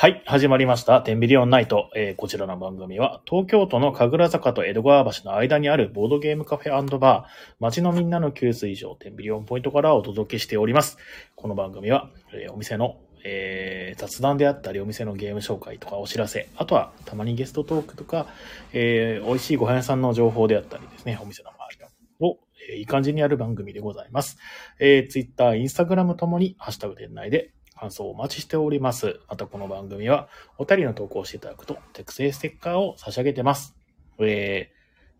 [0.00, 1.02] はい、始まりました。
[1.02, 1.90] テンビリオンナイト。
[1.94, 10.96] えーこちらの番組は、東京都の神楽坂と江戸川橋の間にあるボードゲームカフェバー、街のみんなの給水所、テンビリオンポイントからお届けしております。
[11.36, 18.26] この番組は、えーお店の、えー雑談であったり、お店のゲーム紹介とかお知らせ、あとはたまにゲストトークとか、
[18.72, 22.38] えー美味しいご飯屋さんの情報であったりですね、お店の周りを、
[22.72, 24.38] えいい感じにやる番組でございます。
[24.78, 27.50] えー、Twitter、Instagram ともに、ハッシュタグ店内で
[27.80, 29.20] 感想をお待ちしております。
[29.26, 30.28] またこの番組は、
[30.58, 33.74] お便りの投稿をしていただくと、特製ステッカーを差し上げてます。
[34.18, 34.70] え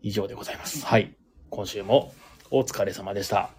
[0.03, 0.85] ー、以上でございます。
[0.85, 1.15] はい。
[1.49, 2.13] 今週も
[2.51, 3.49] お疲れ様でした。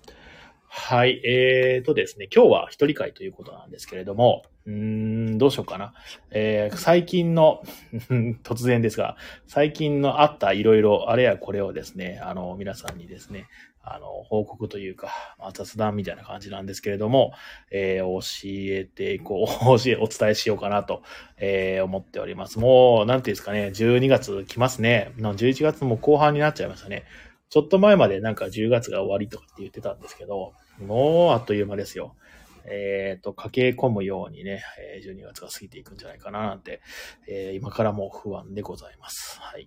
[0.69, 1.21] はい。
[1.27, 5.95] えーとですね、今日は一人会ということなんですけれども、うーん、どうしようかな。
[6.31, 7.65] えー、最近の、
[8.45, 9.17] 突然ですが、
[9.49, 13.49] 最近のあったいろいろあれやこれをですね、あの、皆さんにですね、
[13.85, 17.33] あの、報告というか、まあ、雑談みたいな感じなんですけれども、
[17.71, 19.47] えー教えていこう、
[19.83, 21.03] 教え、お伝えしようかなと、
[21.39, 22.59] えー思っております。
[22.59, 25.13] もう、なんていうんですかね、12月来ますね。
[25.19, 27.05] 11月も後半になっちゃいましたね。
[27.49, 32.17] ちょっと前までなんか10月が終わりとかって言ってたんですけど、もうあっという間ですよ。
[32.65, 34.63] えっ、と、駆け込むようにね、
[35.05, 36.81] 12月が過ぎていくんじゃないかななんて、
[37.29, 39.39] えー今からも不安でございます。
[39.41, 39.67] はい。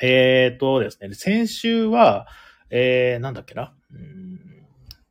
[0.00, 2.26] えっ、とですね、先週は、
[2.70, 3.74] えー、なんだっけな？
[3.92, 4.40] うん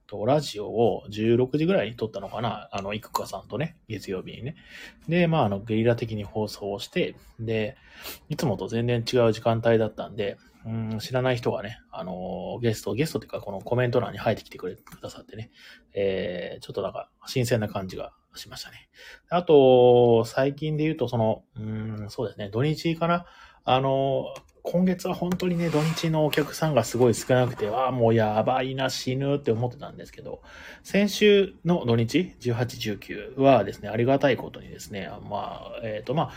[0.07, 2.69] と、ラジオを16時ぐらいに撮ったのかな？
[2.71, 4.55] あの、いくかさんとね、月曜日にね。
[5.09, 7.75] で、まあ、あの、ゲリラ的に放送をして、で、
[8.29, 15.51] いつもと全然違う時間帯だったんで、うん、知らない人がね、あの、ゲスト、ゲストっていうか、このコメント欄に入ってきてくれ、くださってね、
[15.93, 18.89] えー、ちょっとなんか、新鮮な感じがしましたね。
[19.29, 23.25] あと、最近で言うと、その、うん、そうですね、土日かな？
[23.65, 24.33] あの、
[24.69, 30.41] 今月は本当にね、土日のお客さんがすごい少なくて、ああ、もうやばいな、死ぬって思ってたんですけど、
[30.83, 32.97] 先週の土日、18、
[33.37, 36.31] 19はですね、ありがたいことにですね、まあ、えっ、と、まあ、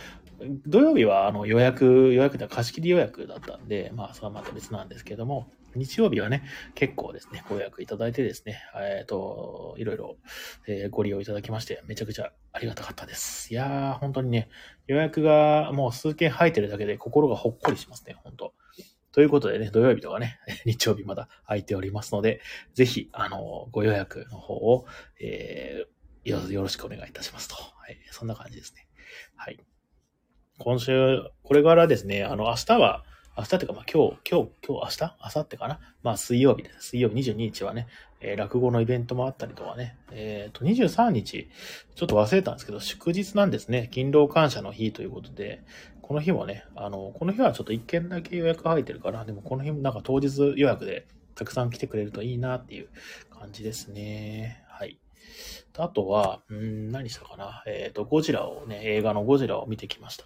[0.65, 6.43] 土曜日はあの予約、予約で貸し切り予約だったんで、まあ、それはまた別なんですけども、日曜日はね、
[6.75, 10.17] 結構ですね、ご予約いただいてですね、えっ、と、いろいろ、
[10.67, 13.53] えーご利用いただきまして、めちゃくちゃありがたかったです。
[13.53, 14.49] いやー、本当にね、
[14.87, 18.55] 予約がもう数件入ってるだけで心がほっこりしますね、本当
[19.13, 22.41] ということでね、土曜日とかね、 日曜日まだ空いておりますので、
[22.75, 24.87] ぜひ、あの、ご予約の方を、
[25.21, 27.55] えーよろしくお願いいたしますと。
[27.55, 28.87] はい、そんな感じですね。
[29.37, 29.59] はい。
[30.59, 33.05] 今週、これからですね、あの、明日は、
[33.37, 35.03] 明日っていうか、まあ、今日、今日、今日、明日？
[35.03, 35.81] 明後日かな？
[36.03, 36.89] まあ、水曜日です。
[36.89, 37.87] 水曜日22日はね、
[38.21, 41.49] えー落語のイベントもあったりとかね、えっ、と、23日、
[41.95, 43.89] ちょっと忘れたんですけど、祝日なんですね。
[43.93, 45.63] 勤労感謝の日ということで、
[46.03, 52.89] この日もね、あの、この日はちょっと一件だけ予約入ってるから、でもこの日もなんか当日予約でたくさん来てくれるといいなっていう
[53.31, 54.65] 感じですね。
[54.69, 54.99] はい。
[55.79, 57.63] あとは、うん、何したかな？
[57.67, 60.25] えっ、と、ゴジラをね、映画のゴジラを見てきました。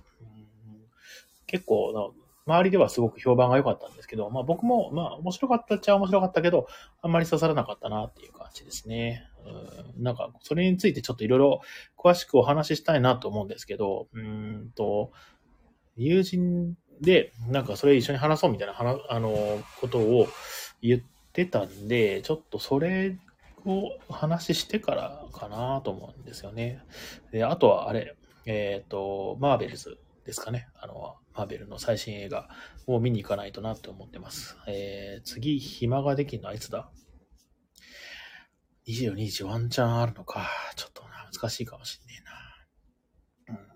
[1.46, 2.14] 結構、
[2.46, 6.66] 周りではすごく評判が良かったんですけど、まあ僕も、まあ面白かったっちゃ面白かったけど、
[7.00, 9.24] あんまり刺さらなかったなっていう感じですね。
[9.96, 11.60] うん、なんか、それについてちょっといろいろ
[11.96, 15.10] 詳しくお話ししたいなと思うんですけど、うんと、
[15.96, 18.74] 友人で、なんかそれ一緒に話そうみたいな、
[19.08, 20.28] あの、ことを
[20.82, 21.00] 言っ
[21.32, 23.18] てたんで、ちょっとそれ
[23.64, 26.82] を話してからかなと思うんですよね。
[27.32, 28.16] で、あとはあれ、
[28.46, 30.68] えっ、と、マーベルズですかね。
[30.76, 32.48] あの、マーベルの最新映画
[32.86, 34.56] を見に行かないとなって思ってます。
[34.68, 36.90] えー、次、暇ができるのはいつだ
[38.86, 40.48] ?22 日ワンチャンあるのか。
[40.76, 42.14] ちょっとな、難しいかもしんね
[43.48, 43.58] えな。
[43.58, 43.68] うん。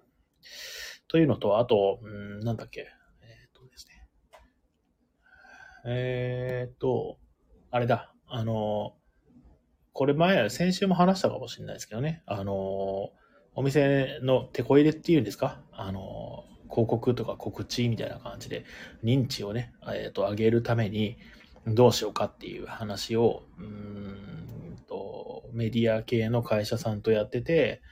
[1.09, 2.81] というのと、あと、うん、なんだっけ？
[2.81, 2.85] え
[3.49, 4.09] っ、とですね。
[5.87, 7.19] えっ、と、
[7.71, 8.15] あれだ。
[8.29, 8.95] あの、
[9.93, 12.23] これ前、先週も話したかもしれないですけどね。
[12.27, 12.55] あの、
[13.55, 15.61] お店の手こ入れっていうんですか？
[15.73, 16.45] あの、
[16.79, 18.65] 広告とか告知みたいな感じで
[19.03, 21.17] 認知をね、えっ、と、上げるために
[21.67, 27.83] どうしようかっていう話を、うんと、メディア系の会社さんとやってて、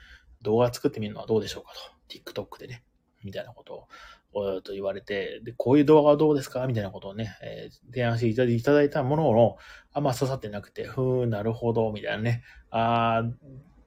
[0.43, 2.45] 動画作ってみるのはどうでしょうかと。
[2.45, 2.85] TikTok でね、
[3.25, 3.89] みたいなこと
[4.33, 6.65] を、と言われて、で、こういう動画はどうですか？
[6.69, 9.57] みたいなことをね、えー提案していただいたものの、
[9.93, 13.25] あんま刺さってなくて、ふーん、なるほど、みたいなね、あ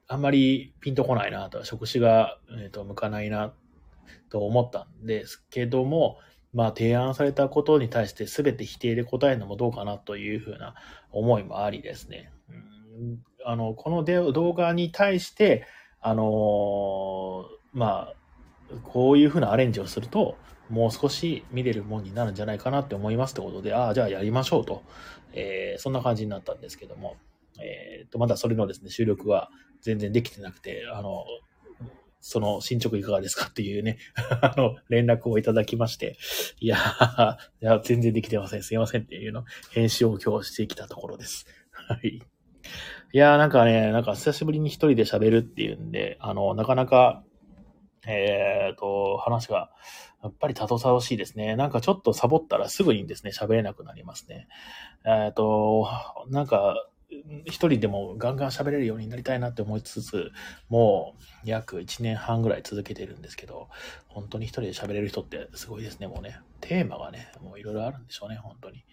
[0.07, 3.53] あんまりピンとこないなと、職種が、えーと向かないな。
[4.29, 6.17] と思ったんですけども、
[6.53, 10.75] まあ提案されたことに対して全て否定で答えるのもどうかなというふうな
[11.11, 12.31] 思いもありですね。
[12.49, 15.65] うんあの、この動画に対して、
[16.01, 18.15] あのまあ、
[18.83, 20.37] こういうふうなアレンジをすると、
[20.69, 24.83] もう少し見れるもんになるんじゃないかなって思いますってことで、ああ、じゃあやりましょうと、
[25.33, 27.15] えーそんな感じになったんですけども、
[27.59, 29.49] えーと、まだそれのですね、収録は
[29.81, 31.25] 全然できてなくて、あの、
[32.21, 33.97] その進捗いかがですかっていうね、
[34.41, 36.17] あの、連絡をいただきまして、
[36.59, 36.77] いや
[37.61, 38.63] いや、全然できてません。
[38.63, 41.47] すいませんっていうの、編集を今日してきたところです。
[41.71, 42.19] はい。
[43.11, 47.23] いやなんかね、なんか久しぶりに一人で喋るっていうんで、あの、なかなか、
[48.05, 49.71] えっ、ー、と、話が、
[50.21, 51.55] やっぱりたどさどしいですね。
[51.55, 54.47] なんかちょっとサボったらすぐにですね、喋れなくなりますね。
[55.05, 55.87] えっ、ー、と、
[56.29, 56.75] なんか、
[57.45, 60.31] 一人でもガンガン喋れるようになりたいなって思いつつ、
[60.69, 61.15] も
[61.45, 63.69] う約1年半ぐらい続けてるんですけど、
[64.07, 66.39] 本当に一人で喋れる人ってすごいですね、もうね。
[66.61, 68.85] テーマがね、もういろいろあるんでしょうね、本当に。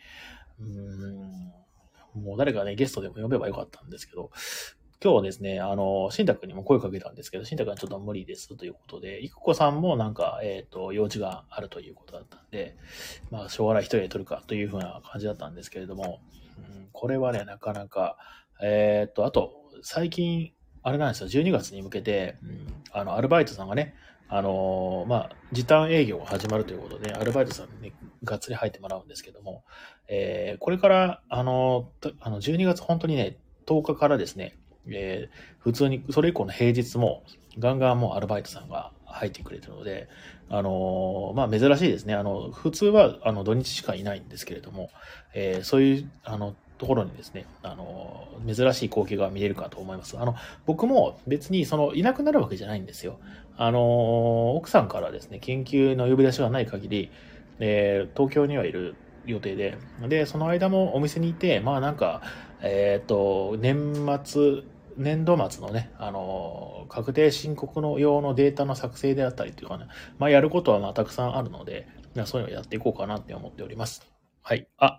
[0.60, 4.30] うーん、もう誰かね、ゲストでも呼べばよかったんですけど、
[5.02, 12.78] 今日はですね、あの、新宅にも声かけたんですけど、新宅はちょっと無理ですということで、いくこさんもなんか、えっ、ー、と、用事があるということだったんで、
[13.30, 16.20] まあ、しょうがない一人で撮るかというふうな感じだったんですけれども、
[16.58, 18.16] うん、これはね、なかなか、
[18.62, 23.94] えっ、と、あと、最近、あれなんですよ、12月に向けて、うん、あの、アルバイトさんがね、
[24.28, 27.92] あのー、まあ、時短営業が始まるということで、アルバイトさんに、
[28.24, 29.64] がっつり入ってもらうんですけども、
[30.08, 34.58] えー、これから、あのー、あの、12月本当にね、10日からですね、
[34.88, 37.24] えー、普通に、それ以降の平日も、
[37.58, 40.08] ガンガンもうアルバイトさんが入ってくれてるので、
[40.48, 42.14] あの、まあ、珍しいですね。
[42.14, 44.90] あの、普通は、あの、土日しかいないんですけれども、
[45.34, 50.18] えー、そういう、あの、ところにですね、あの、珍しい光景が見れるかと思います。
[50.18, 50.34] あの、
[50.66, 53.18] 僕も別にその、いなくなるわけじゃないんですよ。
[53.56, 57.10] あの、奥さんからですね、研究の呼び出しがない限り、
[57.58, 59.78] えー、東京にはいる予定で、
[60.08, 62.20] で、その間もお店にいて、まあなんか、
[62.60, 64.62] えっ、ー、と、年末、
[64.96, 69.86] 年度末のね、あの、確定申告の用のデータの作成であったりというかね、
[70.18, 71.86] まあやることはまあたくさんあるので、
[72.24, 74.06] そういうのをやっていこうかなって思っております。
[74.42, 74.66] はい。
[74.78, 74.98] あ、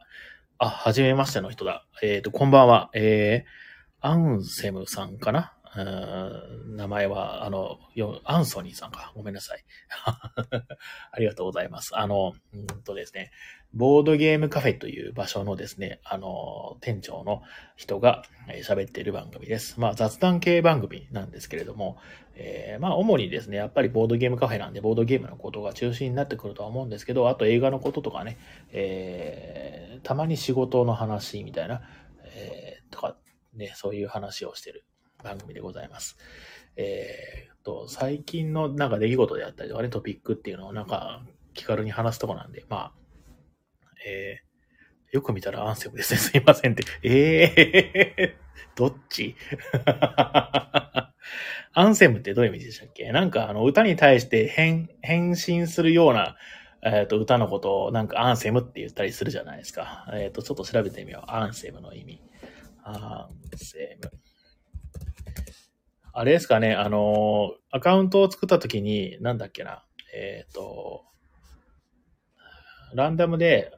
[0.59, 1.85] あ、はじめましての人だ。
[2.01, 2.89] えっ、ー、と、こんばんは。
[2.93, 5.53] えー、アンセムさんかな？
[5.75, 7.79] 名前は、あの、
[8.23, 9.11] アンソニーさんか。
[9.15, 9.63] ごめんなさい。
[11.11, 11.97] ありがとうございます。
[11.97, 13.31] あの、うんとですね、
[13.73, 17.43] ボードゲームカフェという場所のですね、あの、店長の
[17.75, 18.23] 人が
[18.63, 19.79] 喋っている番組です。
[19.79, 21.97] まあ雑談系番組なんですけれども、
[22.35, 28.37] えー、まあ主にですね、やっぱりボードゲームカフェなんで、ボードゲームのことが中心になってくるとは思うんですけど、あと映画のこととかね、
[28.71, 31.81] えー、たまに仕事の話みたいな、
[32.23, 33.17] えー、とか、
[33.53, 34.85] ね、そういう話をしてる
[35.27, 36.17] 番組でございます。
[36.77, 41.21] えー、と、最近のなんか出来事であったりとかね、トピックっていうのをなんか
[41.53, 42.93] 気軽に話すとこなんで、まあ、
[44.05, 46.19] えー、よく見たらアンセムですね。
[46.31, 46.85] すいませんって。
[47.03, 47.43] え
[48.17, 49.35] えー、どっち？
[51.73, 53.11] アンセムってどういう意味でしたっけ？
[53.11, 56.37] なんかあの歌に対して変、変身するような、
[56.83, 60.07] えっ、ー、と、歌のことをなんかアンセムって言ったりするじゃないですか。
[60.13, 61.29] えっ、ー、と、ちょっと調べてみよう。
[61.29, 62.21] アンセムの意味。
[62.85, 64.09] アンセム。
[66.19, 69.83] あれですかね、あの、アカウントを作った時に、なんだっけな、
[70.15, 71.03] えっ、ー、と、
[72.95, 73.71] ランダムで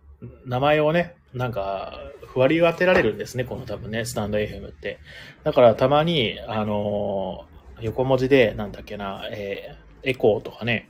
[0.46, 5.00] 名前をね、なんか、ふわり当てられるんですね、この多分ね、スタンド FM って。
[5.44, 7.46] だからたまに、あの
[7.82, 10.90] 横文字で、なんだっけな、えー、エコーとかね、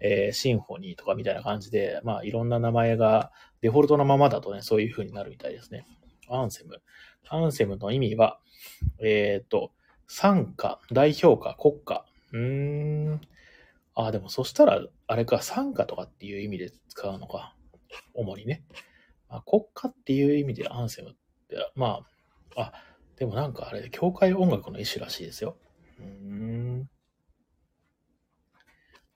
[0.00, 3.30] えー、シンフォニーとかみたいな感じで、まあ、いろんな名前が、
[3.60, 5.86] デフォルトのままだとね、そういう風になるみたいですね。
[6.28, 6.82] アンセム。
[7.28, 8.40] アンセムの意味は、
[8.98, 9.70] えっ、ー、と、
[10.08, 12.04] 参加、代表歌、国家。
[12.32, 13.20] うーん。
[13.94, 17.54] あ、でもそしたら、あれか、参加とかっていう意味で使うのか。
[18.14, 18.64] 主にね。
[19.28, 21.14] まあ、国家っていう意味でアンセムっ
[21.48, 22.04] て、ま
[22.56, 22.72] あ、あ、
[23.16, 25.56] でもなんかあれ、教会音楽の一種らしいですよ。
[25.98, 26.90] うーん。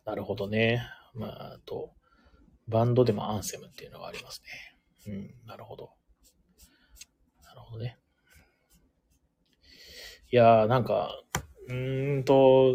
[0.05, 0.83] なるほどね。
[1.15, 1.95] まあ、あと、
[2.69, 4.43] バンドでもアンセムっていうのがあります
[5.07, 5.15] ね。
[5.15, 5.91] うん、なるほど。
[7.45, 7.99] なるほどね。
[10.33, 11.23] いやー、なんか、
[11.69, 12.75] うんと、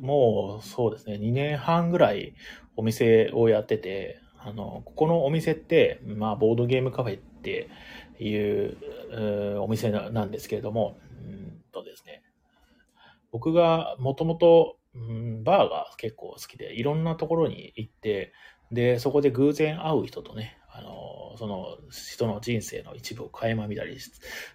[0.00, 2.34] もうそうですね、2年半ぐらい
[2.76, 7.68] お店をやってて、あの、ここのお店って、まあ、ボードゲームカフェって
[8.20, 8.76] いう
[9.60, 10.96] お店なんですけれども、
[11.26, 12.22] うんとですね、
[13.32, 14.76] 僕がもともと
[15.42, 18.32] バーが結構好きで、いろんなところに行って、
[18.70, 20.58] で、そこで偶然会う人とね、
[21.36, 23.98] その人の人生の一部を垣間見たり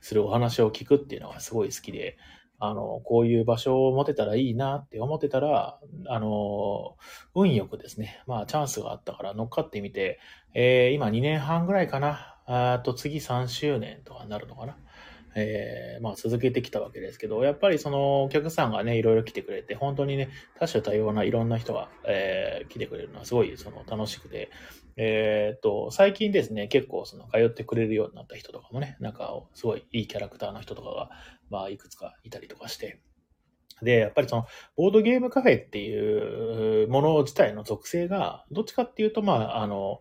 [0.01, 2.17] するお話を聞くっていうのがすごい好きで、
[2.61, 6.97] あの、こういう場所を持てたらいいなって思ってたら、あの、
[7.33, 10.19] 運よくですね、まあチャンスがあったから乗っかってみて、
[10.53, 14.75] えー、今2年半ぐらいかな、あと次3周年とかになるのかな。
[15.35, 24.49] えー、まあ続けてきたわけですけど、やっぱりそのお客さんがね、いろいろ来てくれて、本当にね、多種多様ないろんな人が、えー、来てくれるのはすごいその楽しくて、
[24.97, 31.09] えー、っと、最近ですね、結構その通ってくれるようになった人とかもね、なんかすごいいいキャラクターの人とかが、
[31.49, 32.99] まあいくつかいたりとかして、
[33.81, 34.45] で、やっぱりその、
[34.75, 39.99] ボードゲームカフェっていうもの自体の属性が、どっちかっていうと、まあ、あの、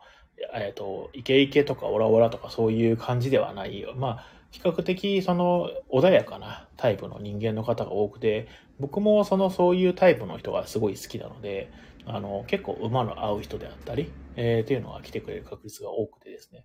[0.54, 3.94] えっ、と、イケイケとかオラオラとかそういう感じではないよ。
[3.96, 8.48] まあ、比較的その穏やかなタイプの人間の方が多くて、
[8.80, 11.70] 僕もそのそういうタイプの人がすごい好きなので、
[12.06, 16.64] あの、結構馬の合う人であったり、えー、っていうのが来てくれる確率が多くてですね。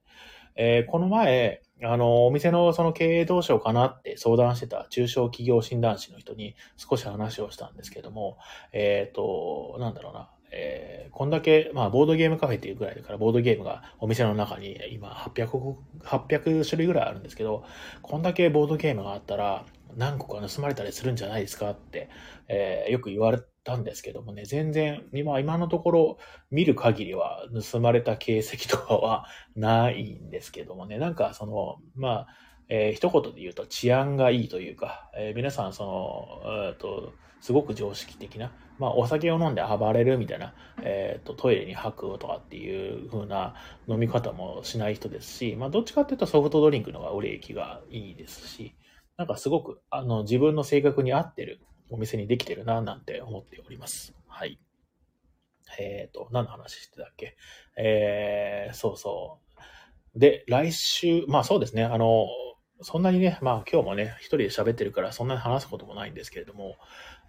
[0.56, 8.38] えー、この前、あの、お店のその経営どうしようかなって相談してた中小企業診断士の人に少し話をしたんですけども、
[8.72, 17.65] えっ、ー、と、なんだろうな、えー、こんだけ、まあ、ボードゲームカフェっていうぐらいだから、ボードゲームがお店の中に今800、800種類ぐらいあるんですけど、
[18.01, 19.65] こんだけボードゲームがあったら、
[19.98, 22.10] 何個か盗まれたりするんじゃないですかって、
[22.48, 26.17] えー、よく言われたんですけどもね、全然、今、今のところ
[26.51, 32.27] 見る限りは盗まれた形跡とかはないんですけどもね、なんかその、まあ、
[32.75, 43.53] えー、一言で言うと治安がいいというか、えー、皆さんその、えっと、すごく常識的な、まあ、お酒を飲んで暴れるみたいな、えっ、と、トイレに吐くとかっていう風な
[43.88, 48.74] 飲み方もしない人ですし、まあ、どっちかっていうとソフトドリンクの方が売れ行きがいいですし、
[49.18, 51.62] なんかすごく、あの、自分の性格に合ってる
[51.92, 54.15] お店にできてるな、なんて思っております。
[54.27, 54.60] はい。
[55.77, 57.38] えっ、ー、と、何の話してたっけ？
[57.77, 59.39] えー、そうそ
[60.15, 60.20] う。
[60.20, 62.27] で、来週、まあそうですね、あの、
[62.84, 66.75] そんなにね、まあ今日もね、一人で喋ってるからそんなに話すこともないんですけれども、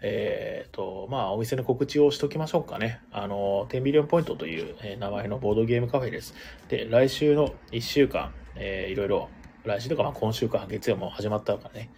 [0.02, 3.00] えっ、ー、と、まあお店の告知をしときましょうかね。
[3.12, 6.34] あの、10ビリオンポイントという、え名前のボードゲームカフェです。
[6.68, 9.28] で、来週の1週間、えー、いろいろ
[9.64, 11.90] 来週とか、まあ今週か、月曜も始まったからね、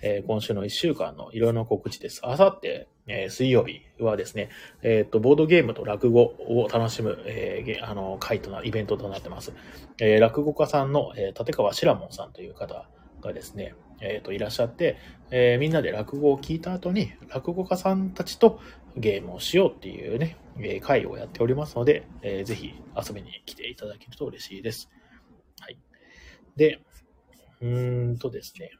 [0.00, 2.20] えー、今週の1週間のいろいろな告知です。
[2.24, 4.48] あさって、えー、水曜日はですね、
[4.82, 9.52] えっ、と、ボードゲームと落語を楽しむ、えー、あの、会とな、イベントとなってます。
[10.00, 12.88] えー、落語家さんの、えー、立川志らもんさんという方
[13.22, 14.98] がですね、えっ、と、いらっしゃって、
[15.30, 18.60] えー、みんなで落語を聞いた後に、落語家さんたちと
[18.96, 24.90] ゲームをしようっていうね、え、会をやっておりますので、えー、ぜひ遊びに来ていただけると嬉しいです。
[25.60, 25.78] はい。
[26.56, 26.82] で、
[27.60, 28.70] うーんとですね。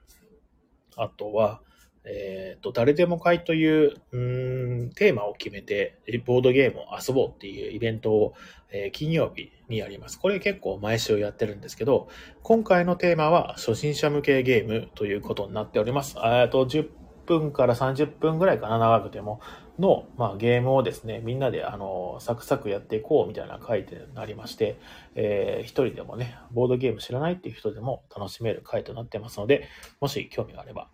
[0.96, 1.62] あとは、
[2.04, 8.35] えっ、ー、と、誰でも会という、うん、テーマを決めて、ボードゲームを遊ぼうっていうイベントを、
[8.71, 10.18] えー、金曜日にやります。
[10.18, 12.09] これ結構毎週やってるんですけど、
[12.42, 16.16] 今回のテーマは初心者向けゲームということになっております。
[16.25, 16.88] えっと、10
[17.26, 19.40] 分から30分ぐらいかな、長くても。
[19.78, 24.78] の、まあ、ゲームをですね、みんなであのサクサクやっていこうみたいな回となりまして、
[25.14, 29.68] えー、一人でもね、ボードゲーム知らないっていう人でも楽しめる回となってますので、
[30.00, 30.88] もし興味があれば、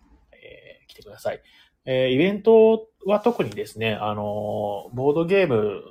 [0.89, 1.41] 来てください。
[1.85, 5.81] えー、イベントは特にですね、あのボードゲーム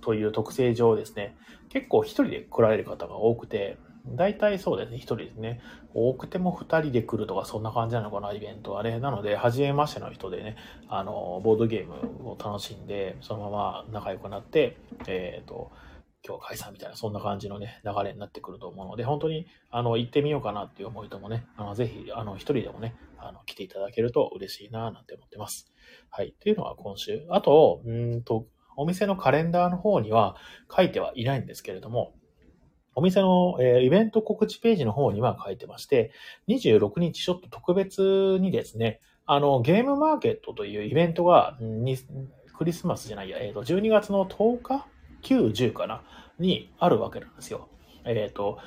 [0.00, 1.36] という特性上ですね、
[1.68, 5.60] 結構一人で来られる方が多くて、大体そうですね、一人ですね。
[5.94, 9.00] 多くても二人で来るとか、そんな感じなのかな、イベントはね。
[9.00, 10.56] なので、初めましての人でね、
[10.88, 15.70] あの、ボードゲームを楽しんで、そのまま仲良くなって、えっ、ー、と、
[16.26, 25.72] 今日解散みたいな、そんな感じのね、流れになってくると思うので、本当に、あの、行ってみようかなっていう思いともね、あの、ぜひ、あの、一人でもね、あの、来ていただけると嬉しいな、なんて思ってます。
[26.10, 26.28] はい。
[26.28, 27.26] っていうのは今週。
[27.30, 28.46] あと、うんと、
[28.76, 30.36] お店のカレンダーの方には
[30.74, 32.14] 書いてはいないんですけれども、
[32.94, 36.12] お店の、えー、イベント告知ページの方には書いてまして、
[36.48, 41.96] 26日ちょっと特別にですね、あの、ゲームマーケットというイベントが、に
[42.56, 44.86] クリスマスじゃないや、えっ、ー、と、12月の10日
[45.22, 46.02] ?9、10かな？
[46.38, 47.68] にあるわけなんですよ。
[48.04, 48.58] えっ、ー、と、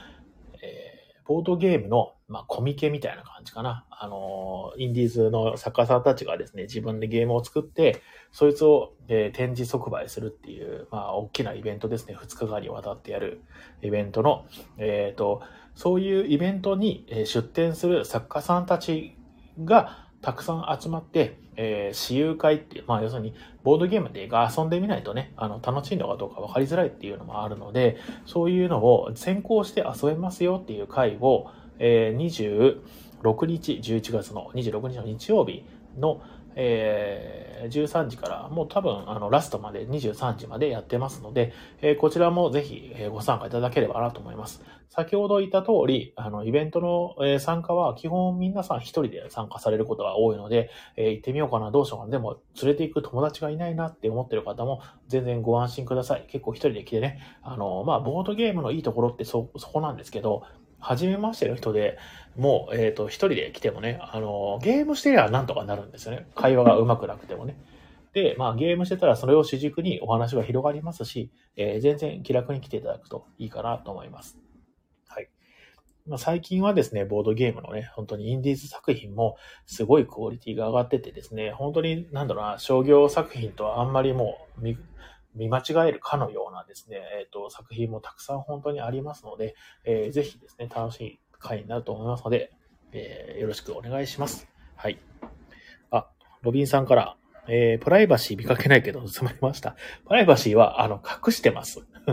[0.62, 3.86] えー、ボードゲームのまあ、コミケみたいな感じかな。
[3.90, 12.16] あの、インディーズの作家さんたちがですね、自分でゲームを作って、そいつを、えー、展示即売するっていう、まあ、大きなイベントですね。
[12.16, 13.42] 2日間にわたってやる
[13.82, 14.46] イベントの、
[14.78, 15.42] えっ、ー、と、
[15.76, 19.16] そういうイベントに出展する作家さんたち
[19.64, 23.34] がたくさん集まって、えー、私有会っていう、まあ要するに、
[23.64, 31.50] ボードゲームで遊んでみないとね、あの、楽しいのかどうか分かりづらいっていうのもあるので、そういうのを先行して遊べますよっていう会を、
[31.84, 32.80] えー、
[33.24, 35.66] 26日、11月の26日の日曜日
[35.98, 36.22] の、
[36.56, 44.62] えー、13時からもう多分あのラストまで23時までやってますので、えー、こちらもぜひ、えご参加いただければなと思います。
[44.90, 52.12] 先ほど言った通り、あの、イベントの、参加は基本皆さん一人で参加されることが多いので、え行ってみようかな、どうしようかな。
[52.12, 56.26] でも、連れて行く友達がいないなって思ってる方も全然ご安心ください。
[56.28, 60.44] 結構一人で来てね、あの、まあ、ボードゲームのいいところってそ、そこなんですけど、
[60.82, 61.98] 初めましての人で、
[62.36, 66.28] もう、えっ、ー、と、一人で来てもね、あの、ゲームしてりゃなんとかなるんですよね。
[66.36, 67.58] 会話がうまくなくてもね。
[68.14, 74.38] で、まあ、ゲームしてたらそれを主軸にお話が広がりますし、えー、全然気楽に来ていただくといいかなと思います。
[75.08, 75.30] はい。
[76.08, 84.62] まあ、最近はですね、ボードゲームのね、本当にインディーズ作品もすごいクオリティが上がっててですね、本当になんだろうな、商業作品とはあんまりもう
[85.36, 92.52] 見間違えるかのようなですね、えっ、ー、と、作品もたくさん本当にありますので、えー、ぜひですね、楽しい回になると思いますので、
[92.92, 94.48] えー、よろしくお願いします。
[94.76, 95.00] はい。
[95.90, 96.08] あ、
[96.42, 99.76] ロビンさんから、えー、プライバシー見かけないけど、詰まりました。
[100.08, 101.86] プライバシーは、あの、隠してます。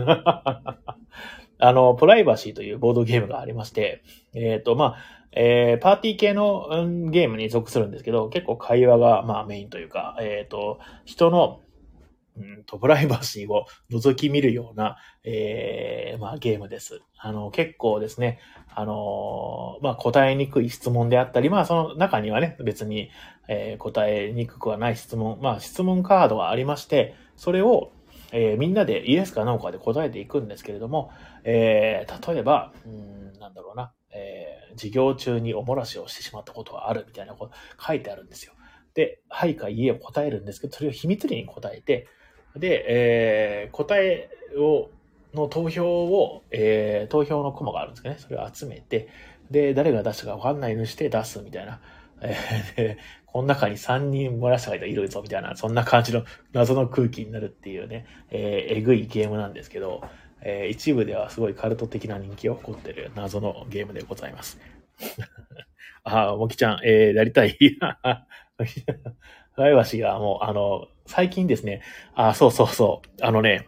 [1.61, 4.01] あの、プライバシーというボードゲームがありまして、
[4.33, 4.97] えっ、ー、と、まあ、
[5.31, 11.61] えー、パーティー系の、うん、ゲームに属するんですけど、結構会話が、まあ、メインというか、えっ、ー、と、人の、
[12.39, 17.01] うんと、プライバシーを覗き見るような、えー、まあ、ゲームです。
[17.17, 18.39] あの、結構ですね、
[18.73, 23.09] あのまあ、答えにくい質問であったり、まあ、その中にはね、別に、
[23.47, 27.91] えー、答えにくくはない質問、まあ、質問カードがありまして、それを、
[28.31, 31.11] えー、みんなでイエスかノーかで答えていくんですけれども、
[31.43, 37.53] えー、例えば、うん、なんだろうな、えー、授業中におもらしをしてしまったことがあるみたいなこと
[37.83, 38.53] 書いてあるんですよ。
[38.93, 42.07] で、はいかいいえを答えるんですけど、それを秘密裏に答えて、
[42.55, 44.89] で、えー、答えを、
[45.33, 49.07] の投票を、えー、投票のコマがあるんですけどね、それを集めて、
[49.51, 51.79] で、誰が出したかわかんないのして出すみたいな。
[52.21, 60.03] えー、で、この中に3人漏らした人いるぞみたいな、そんな感じの謎の空気になるっていうね、えー、えぐいゲームなんですけど、
[60.41, 64.59] えー、一部ではすごいカルト的な人気を誇ってる謎のゲームでございます。
[66.03, 67.57] あ、もきちゃん、えー、やりたい
[69.59, 71.81] プライバシがもう、あの、最近ですね、
[72.15, 73.67] あ、そうそうそう、あのね、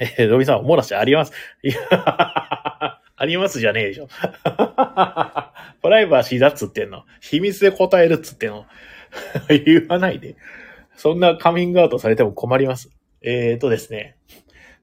[0.00, 1.32] えー、ロビさん、漏らしあります。
[1.62, 1.76] いや、
[3.14, 4.08] ありますじゃねえでしょ。
[5.80, 7.04] プライバシーだっつってんの。
[7.20, 8.66] 秘密で答えるっつってんの。
[9.64, 10.34] 言わないで。
[10.96, 12.90] そんなカミングアウトされても困ります。
[13.22, 14.16] えーとですね。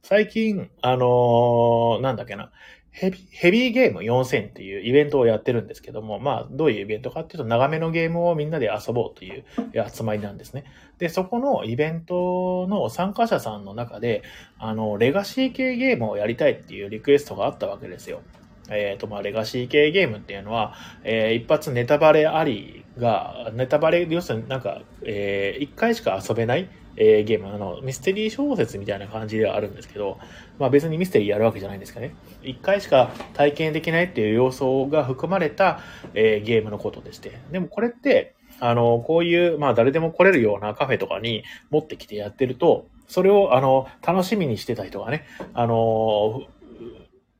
[0.03, 2.53] 最近、あのー、なんだっけな。
[2.93, 9.43] ヘビヘビーゲーム4000っていうイベントをやってるんですけども、まあ、どういうイベントかっていうと、長めのゲームをみんなで遊ぼうという
[9.91, 10.63] 集まりなんですね。
[10.99, 14.21] で、そこのイベントの参加者さんの中で、
[14.59, 18.21] あの、レガシー系ゲームをやりたいっていうリクエストがあったわけですよ。
[18.69, 30.19] えっ、ー、と、まあ、レガシー系ゲームっていうのは、えー、一発ネタバレありが、ネタバレ、要するになんか、えー、一回しか遊べないえー、ゲーム、あの、ミステリー小説みたいな感じではあるんですけど、
[30.59, 32.15] まあ別にミステリーやるわけじゃないんですかね。
[32.43, 35.79] 一回しか体験できないっていう要素が含まれた、
[36.13, 37.39] えー、ゲームのことでして。
[37.51, 46.43] でもこれって、あの、こういう、まあ誰でも来れるようなカフェとかに持ってきてやってると、それを、あの、楽しみにしてた人がね、あの、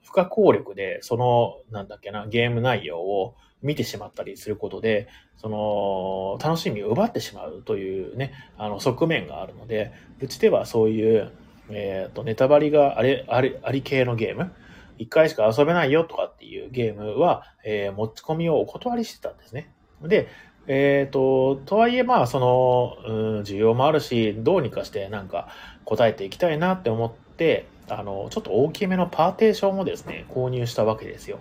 [0.03, 11.31] 不可抗力で、その、なんだっけな、ゲーム内容を見てしまったりすることで、その、楽しみを奪ってしまうというね、あの、側面があるので、うちではそういう、
[11.69, 14.51] えっ、ー、と、ネタバリがあれ、あり、あり系のゲーム、
[14.97, 19.73] 一回しか遊べないよとかっていうゲームは、えー、持ち込みをお断りしてたんですね。
[20.01, 20.27] で、
[20.67, 25.49] えっ、ー、と、とはいえ、まあ、その、うん、需要もあるし、どうにかしてなんか
[25.85, 31.39] 答えていきたいなって思って、あの、ちょっと大きめのパーテーションもですね、購入したわけですよ。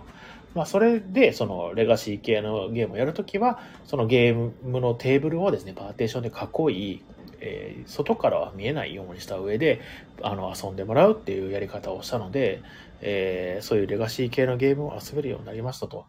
[0.53, 7.03] まあ、それで、その、レガシー系のゲームをやるときは、そのゲームのテーブルをですね、パーテーションで囲い、
[7.39, 9.81] えー、外からは見えないようにした上で、
[10.21, 12.61] あの、遊んでもらうっていうやり方をしたので、
[13.01, 16.05] えー、そういうレガシー系のゲームを遊べるようになりましたと。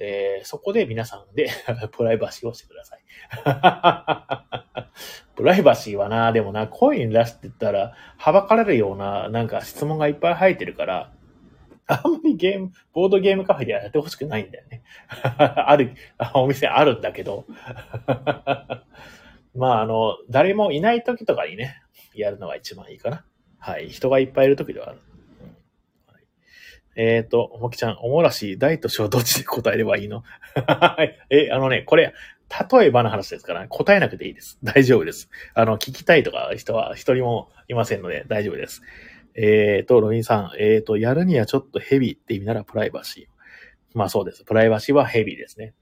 [0.00, 1.50] えー、そこで皆さんで
[1.90, 3.00] プライバシーをしてください。
[5.34, 11.12] プライバシーはな、でもな、コイン出してたら、はばかれるような、なんか質問がいっぱい入ってるから、
[11.88, 14.82] あんまりゲーム、ボードゲームカフェではやってほしくないんだよね。
[15.38, 15.94] ある、
[16.34, 17.46] お店あるんだけど。
[19.56, 21.80] まあ、あの、誰もいない時とかにね、
[22.14, 23.24] やるのが一番いいかな。
[23.58, 23.88] はい。
[23.88, 24.98] 人がいっぱいいる時ではある。
[25.40, 25.56] うん
[26.12, 26.24] はい、
[26.96, 30.24] えっ、ー、と、もきちゃん、おもらし、大と小どっちで答えればいいの？
[31.30, 32.12] え、あのね、これ、
[32.70, 34.58] 例えばの話ですから、答えなくていいです。
[34.62, 35.30] 大丈夫です。
[35.54, 38.82] あの、聞きたいとか人は一人もいませんので大丈夫です。
[39.40, 43.96] えっ、ー、と、ロビンさん、えっ、ー、と、やるにはちょっとヘビーって意味ならプライバシー。
[43.96, 44.42] まあそうです。
[44.42, 45.74] プライバシーはヘビーですね。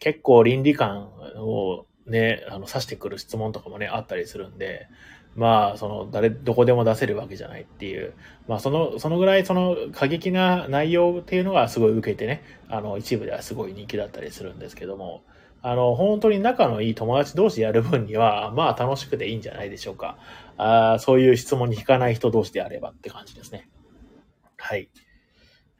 [0.00, 4.88] 結構倫理観をね、あの、指してくる質問とかもね、あったりするんで、
[5.36, 8.14] まあ、その、誰、どこでも出せるわけじゃないっていう。
[8.48, 15.22] まあ、その、そのぐらい、その、過激な内容っていうのがすごい受けてね、あの、一部ではすごい人気だったりするんですけども、
[15.62, 20.16] あの、本当に仲のいい友達同士やる分には、まあ楽しくていいんじゃないでしょうか。
[20.58, 23.68] あそういう質問に引かない人同士であればって感じですね。
[24.56, 24.88] はい。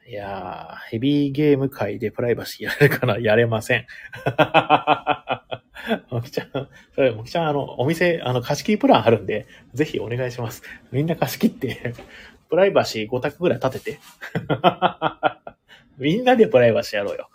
[0.07, 3.85] いやー、ヘビーゲーム界でプライバシーやれるかなやれません。
[6.09, 6.49] もきちゃん、
[6.95, 10.63] それ、もきちゃん、あの、お店、あの、貸し切りプランあるんで、ぜひお願いします。
[10.93, 11.93] みんな貸し切って、
[12.49, 13.99] プライバシー5択ぐらい立てて。
[15.99, 17.29] みんなでプライバシーやろうよ。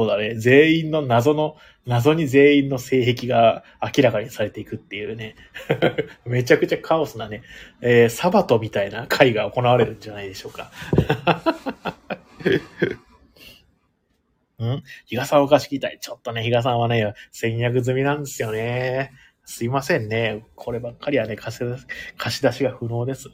[0.00, 0.34] そうだね。
[0.34, 5.36] 全員の謎の、謎に全員の性癖が明らかにされていくっていうね。
[6.24, 7.42] めちゃくちゃカオスなね、
[7.82, 10.72] えー、サバトみたいな会が行われるんじゃないでしょうか。
[14.64, 14.82] ん？
[15.04, 15.98] 比嘉さんお貸し聞きたい。
[16.00, 19.12] ちょっとね、比嘉さんはね、戦略済みなんですよね。
[19.44, 20.46] すいませんね。
[20.54, 23.28] こればっかりはね、貸し出しが不能です。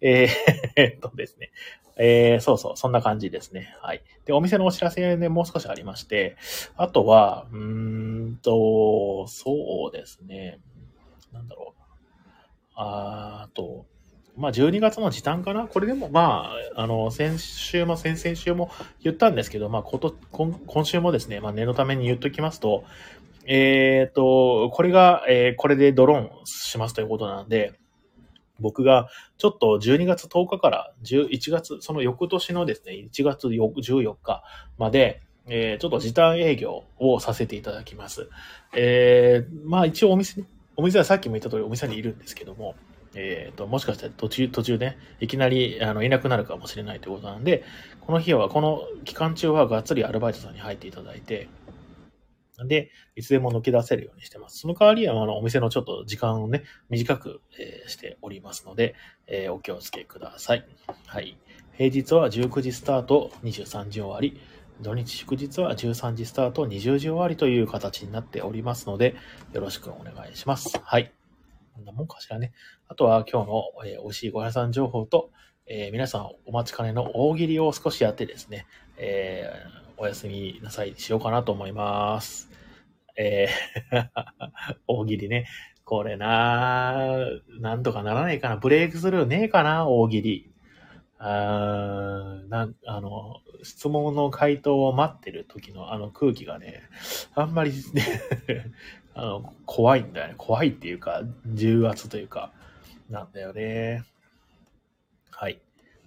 [0.00, 0.28] えー、
[0.74, 1.52] えっとですね。
[1.96, 3.74] えー、そうそう、そんな感じですね。
[3.80, 4.02] はい。
[4.24, 6.36] で、お店のお知らせね、もう少しありまして、
[6.76, 7.58] あとは、うー
[8.32, 10.60] んと、そうですね。
[11.32, 11.82] なんだろう。
[12.74, 13.86] あと、
[14.36, 15.66] まあ、12月の時短かな？
[15.66, 18.70] これでも、まあ、あの、先週も先々週も
[19.02, 22.84] 言ったんですけど、まあ、こと今今週もですね、まあ、念のために言っときますと、
[23.44, 27.74] えっ、ー、と、これが、えー、これでドローンしますということなんで、
[28.62, 34.42] 僕がちょっと12月10日から11月、その翌年のですね、1月14日
[34.78, 38.28] まで、えー、ちょっと時短営業をさせていただきます。
[38.74, 40.42] えー、まあ一応お店、
[40.76, 42.74] お店はさっきも言った通りお店にいるんですけども、
[43.14, 47.64] えっ、ー、と、もしかしたら途中、途中ね、いきなり、あの、いなくなるかもしれないということなんで、
[48.00, 51.48] この日は、この期間中はがっつりアルバイトさんに入っていただいて、
[52.68, 54.58] で、いつでも抜け出せるようにしてます。
[54.58, 58.94] その代わりは、あの、お店のちょっと時間をね、短く、えー、しておりますので、
[59.26, 60.66] えー、お気をつけください。
[61.06, 61.36] はい。
[61.72, 64.40] 平日は19時スタート、23時終わり、
[64.80, 69.14] 土日祝日は13時スタート、20時終わりという形になっておりますので、
[69.52, 70.80] よろしくお願いします。
[70.82, 71.12] はい。
[71.74, 72.52] こんなもんかしらね。
[72.88, 75.30] あとは今日の、えー、美味しいご屋さん情報と、
[75.66, 78.66] えー、皆さんお待ちかねの大喜利を少しやってですね、
[78.98, 82.51] えー、おやすみなさいしようかなと思います。
[83.16, 84.08] えー
[84.86, 85.46] 大喜利ね。
[85.84, 87.18] これな
[87.60, 88.56] なんとかならないかな。
[88.56, 90.52] ブレイクスルーねえかな、大喜利。
[91.18, 96.82] あなん、あの、質問の回答を待ってる時のあの空気がね、
[97.34, 98.22] あんまりね
[99.14, 100.34] あの、怖いんだよね。
[100.36, 102.52] 怖いっていうか、重圧というか、
[103.08, 104.04] なんだよね。
[105.30, 105.60] はい。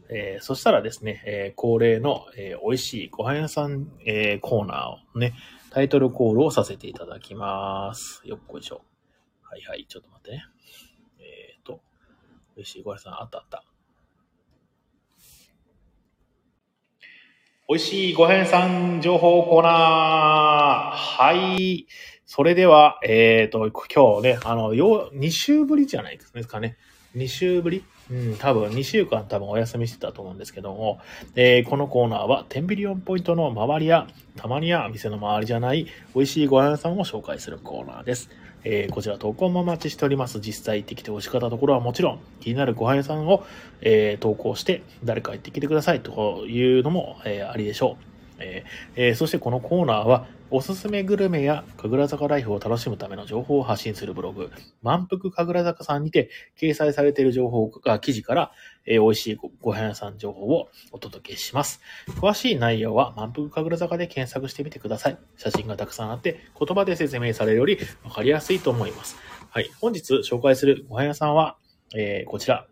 [0.10, 5.34] えー、そしたらですね、えー、恒例の、えー、美味しいご飯屋さん、えー、コーナーをね、
[5.75, 8.21] タイトルコールをさせていただきます。
[8.23, 8.85] よっこいしょ。
[9.43, 10.45] はいはい、ちょっと待ってね。
[11.19, 11.81] えっ、ー、と、
[12.55, 13.65] 美味しいご飯屋さん、あったあった。
[17.67, 20.95] 美味しいご飯屋さん情報コーナー。
[20.95, 21.88] はい。
[22.25, 26.77] それでは、えっ、ー、と、今日ね、あの、よう、2週ぶりじゃないですかね。
[27.17, 31.00] 2週ぶりうん、多分2週間多分お休みしてたと思うんですけども、
[31.36, 38.30] えー、このコーナーはテンビリオンポイントの周りや、たまには店の周りじゃない美味しいご飯屋さんを紹介するコーナーです。
[38.68, 40.39] えー、こちら投稿もお待ちしております。
[40.39, 43.46] 実際行ってきて美味しかったところはもちろん、気になるご飯屋さんを、
[43.82, 48.14] えー、投稿して誰か行ってきてくださいというのも、え、ありでしょう。
[48.39, 54.52] えー、そしてこのコーナーは、おすすめグルメや神楽坂ライフを楽しむための情報を発信するブログ、
[54.84, 58.52] 満腹神楽坂さんにて掲載されている情報が記事から、
[58.86, 61.82] えー、美味しいご飯屋さん情報をお届けします。
[62.19, 65.17] 詳しい内容は満腹神楽坂で検索してみてください。
[65.36, 69.17] 写真がたくさんあって言葉で説明されるよりわかりやすいと思います。
[69.50, 69.69] はい。
[69.82, 71.58] 本日紹介するご飯屋さんは、
[71.95, 72.67] えー、こちら、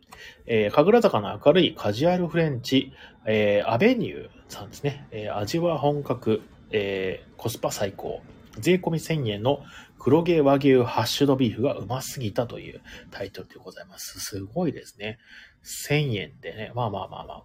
[0.45, 2.93] えー、神楽坂の明るいカジュアルフレンチ、
[3.25, 5.07] えー、アベニューさんですね。
[5.11, 8.21] えー、味は本格、えー、コスパ最高。
[8.59, 9.63] 税込み1000円の
[9.97, 14.19] 黒毛和牛ハッシュドビーフがうますぎたというタイトルでございます。
[14.19, 15.17] すごいですね。
[15.63, 16.71] 1000円でね。
[16.75, 17.43] まあまあまあまあ、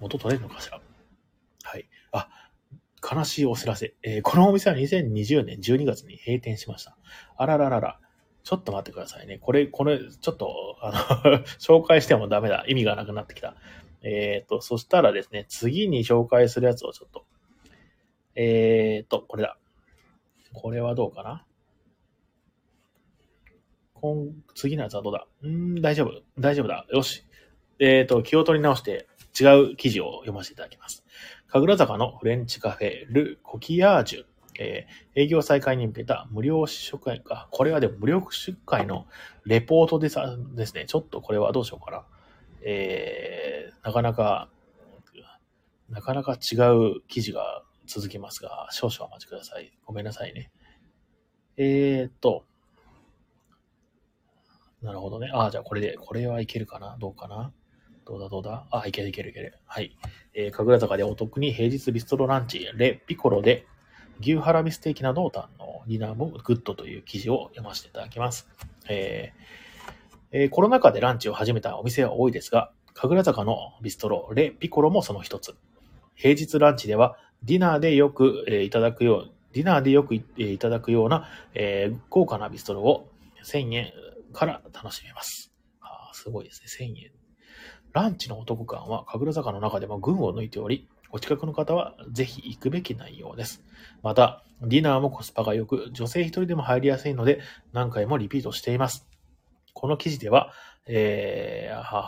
[0.00, 0.80] 元取れるのかしら。
[1.62, 1.88] はい。
[2.12, 2.28] あ、
[3.02, 3.94] 悲しいお知らせ。
[4.02, 6.96] えー、このお店は2020年12月に閉店しました。
[7.36, 8.00] あらららら。
[8.42, 9.38] ちょっと待ってくださいね。
[9.38, 12.64] これ、これ、ちょっと、あの 紹介してもダメだ。
[12.68, 13.54] 意味がなくなってきた。
[14.02, 17.26] えっ、ー、と、そしたらですね、次に紹介するやつをちょっと、
[18.34, 19.58] えっ、ー、と、これだ。
[20.52, 21.44] これはどうかな？
[23.94, 25.26] 今、次のやつはどうだ？
[25.42, 26.22] うん大丈夫。
[26.38, 26.86] 大丈夫だ。
[26.90, 27.24] よし。
[27.78, 29.06] えっ、ー、と、気を取り直して
[29.38, 31.04] 違う記事を読ませていただきます。
[31.48, 34.24] 神楽坂のフレンチカフェ、ル・コキヤージュ。
[34.58, 37.48] えー、営業再開に向けた無料試食会か。
[37.50, 39.06] これはでも無料試食会の
[39.46, 40.84] レポートでさですね。
[40.86, 42.04] ちょっとこれはどうしようかな。
[42.62, 44.50] えー、なかなか、
[45.88, 49.72] なかなか違う記事が続きますが、少々お待ちください。
[49.84, 50.52] ごめんなさいね。
[51.56, 52.44] えー、っと、
[54.82, 55.30] なるほどね。
[55.32, 56.96] ああ、じゃあこれで、これはいけるかな？
[56.98, 57.52] どうかな？
[58.06, 58.28] どうだ？
[58.28, 58.66] どうだ？
[58.70, 59.58] あ、いけるいけるいける。
[59.66, 59.96] はい。
[60.32, 63.66] えー、神楽坂でお得に平日ビストロランチ、レ・ピコロで
[64.20, 68.48] 牛ハラミステーキなどを堪能、ディナーもグッドという記事を読ませていただきます。
[68.88, 69.59] えー
[70.32, 75.56] えーコロナ禍でランチを始めたお店は多いですが、神楽坂のビストロ、レ・ピコロもその一つ。
[76.14, 83.08] 平日ランチでは、ディナーでよく、えーいただくよう、ディナーでよくい,、えーいただくような、えー豪華なビストロを
[83.44, 83.92] 1000円
[84.32, 85.52] から楽しめます。
[85.80, 87.10] あすごいですね、1000円。
[87.92, 93.64] ランチのお得感は神楽坂の中でも群を抜いており、お近くの方はぜひ行くべき内容です。
[94.04, 97.40] また、ディナーもコスパが良く、女性一人でも入りやすいので、
[97.72, 99.09] 何回もリピートしています。
[99.80, 100.52] この記事では、
[100.86, 102.02] えー、はは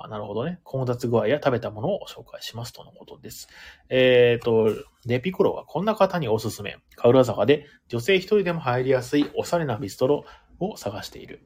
[0.00, 0.60] はなるほどね。
[0.64, 3.48] 混雑具合や食べたものを紹介しますとのことです。
[3.90, 6.78] えーと、レピコロはこんな方におすすめ。
[6.96, 10.24] カウラ坂で女性一人でも入りやすいおしゃれなビストロ
[10.58, 11.42] を探している。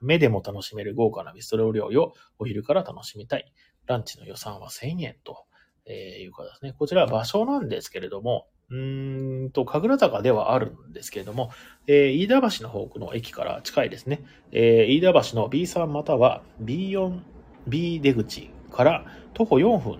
[0.00, 3.52] 目でも楽しめる豪華なビストロ料理をお昼から楽しみたい。
[3.84, 5.44] ランチの予算は1000円と、
[5.84, 6.72] えいうことですね。
[6.72, 11.50] こちらは場所なんですけれども、うんと、神楽坂ではあるんですけれども、
[11.86, 14.24] えー飯田橋の方の駅から近いですね。
[14.50, 17.20] えー飯田橋の B3 または B4、
[17.68, 19.98] B 出口から徒歩4分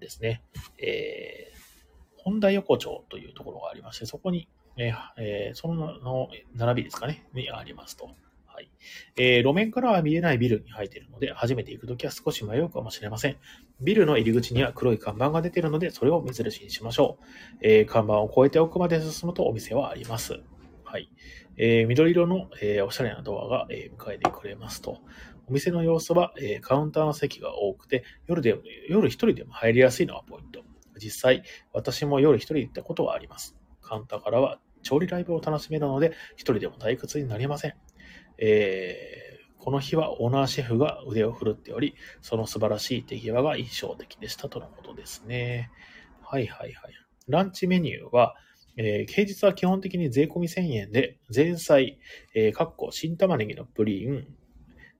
[0.00, 0.42] ですね。
[0.78, 1.52] えー
[2.24, 8.10] 本田横丁というところがありまして、そこに、えーえーそのの並びですかね、にありますと。
[8.62, 8.70] い。
[9.16, 13.36] えー路面からは見えないビルに入っているので、初めて行くときは少し迷うかもしれません。
[13.80, 17.24] ビルの入り口には黒い看板が出ているので、それを目印にしましょう。
[17.62, 20.40] えー看板を越えて奥まで進むとお店はあります。
[20.84, 21.10] はい。
[21.56, 25.00] えー緑色の、えーおしゃれなドアが、えー迎えてくれますと。
[25.48, 28.56] お店の様子は、えーカウンターの席が多くて、夜で、
[28.88, 30.62] 夜一人でも入りやすいのはポイント。
[30.98, 33.56] 実際、私も夜一人行ったことはあります。
[33.80, 37.74] カウンターからは調理ライブを楽しめるので、一人でも退屈になりません。
[38.42, 39.22] えー
[39.64, 45.70] この日はオーナーシェフが腕を振るっており、その素晴らしい手際が印象的でしたとのことですね。
[46.20, 46.92] はいはいはい。
[47.28, 48.34] ランチメニューは、
[48.76, 52.00] えー平日は基本的に税込み1000円で、前菜、
[52.34, 54.26] えー、かっこ新玉ねぎのプリン、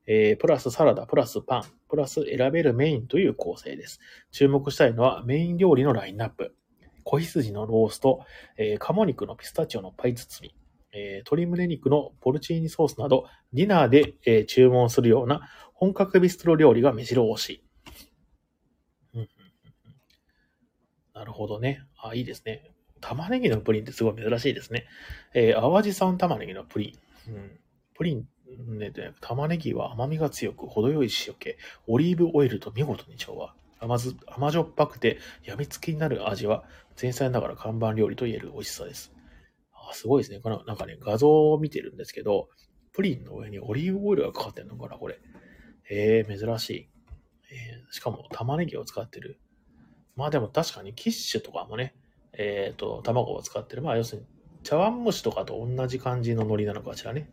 [0.07, 3.99] えープラスサラダ、プラスパン、プラス選べるメインという構成です。
[4.31, 6.55] 注目したいのはメイン料理のラインナップ。
[7.03, 8.21] 小羊のロースト、
[8.57, 10.55] えー鴨肉のピスタチオのパイ包み、
[10.93, 17.65] えー鶏胸肉のポルチーニソースなど、ディナーで、えー注文するような本格ビストロ料理が目白押し。
[21.15, 21.83] なるほどね。
[21.99, 22.71] あ、いいですね。
[23.01, 24.87] 玉ねぎのプリンってすごい珍しいですね。
[25.35, 26.97] えー淡路産玉ねぎのプリ
[27.29, 27.33] ン。
[27.33, 27.51] うん、
[27.95, 28.27] プリン、
[28.79, 33.55] ね、玉ねぎは甘みが強く、程よい塩気、オリーブオイルと見事に調和。
[33.81, 36.65] 甘ず甘じょっぱくて、病みつきになる味は、
[37.01, 39.13] 前菜ながら看板料理と言える美味しさです。
[39.91, 40.41] あすごいですね。
[40.41, 42.49] このなんかね、画像を見てるんですけど、
[42.93, 45.19] プリンの上にオリーブオイルがかかってるのかな、これ。
[45.85, 46.89] へえ、珍しい。
[47.51, 49.39] えーしかも玉ねぎを使ってる。
[50.17, 51.95] まあでも確かにキッシュとかもね、
[52.33, 53.83] えっ、と、卵を使ってる。
[53.83, 54.27] まあ要するに、
[54.63, 57.31] 茶碗蒸しとかと同じ感じの海苔なのかしらね。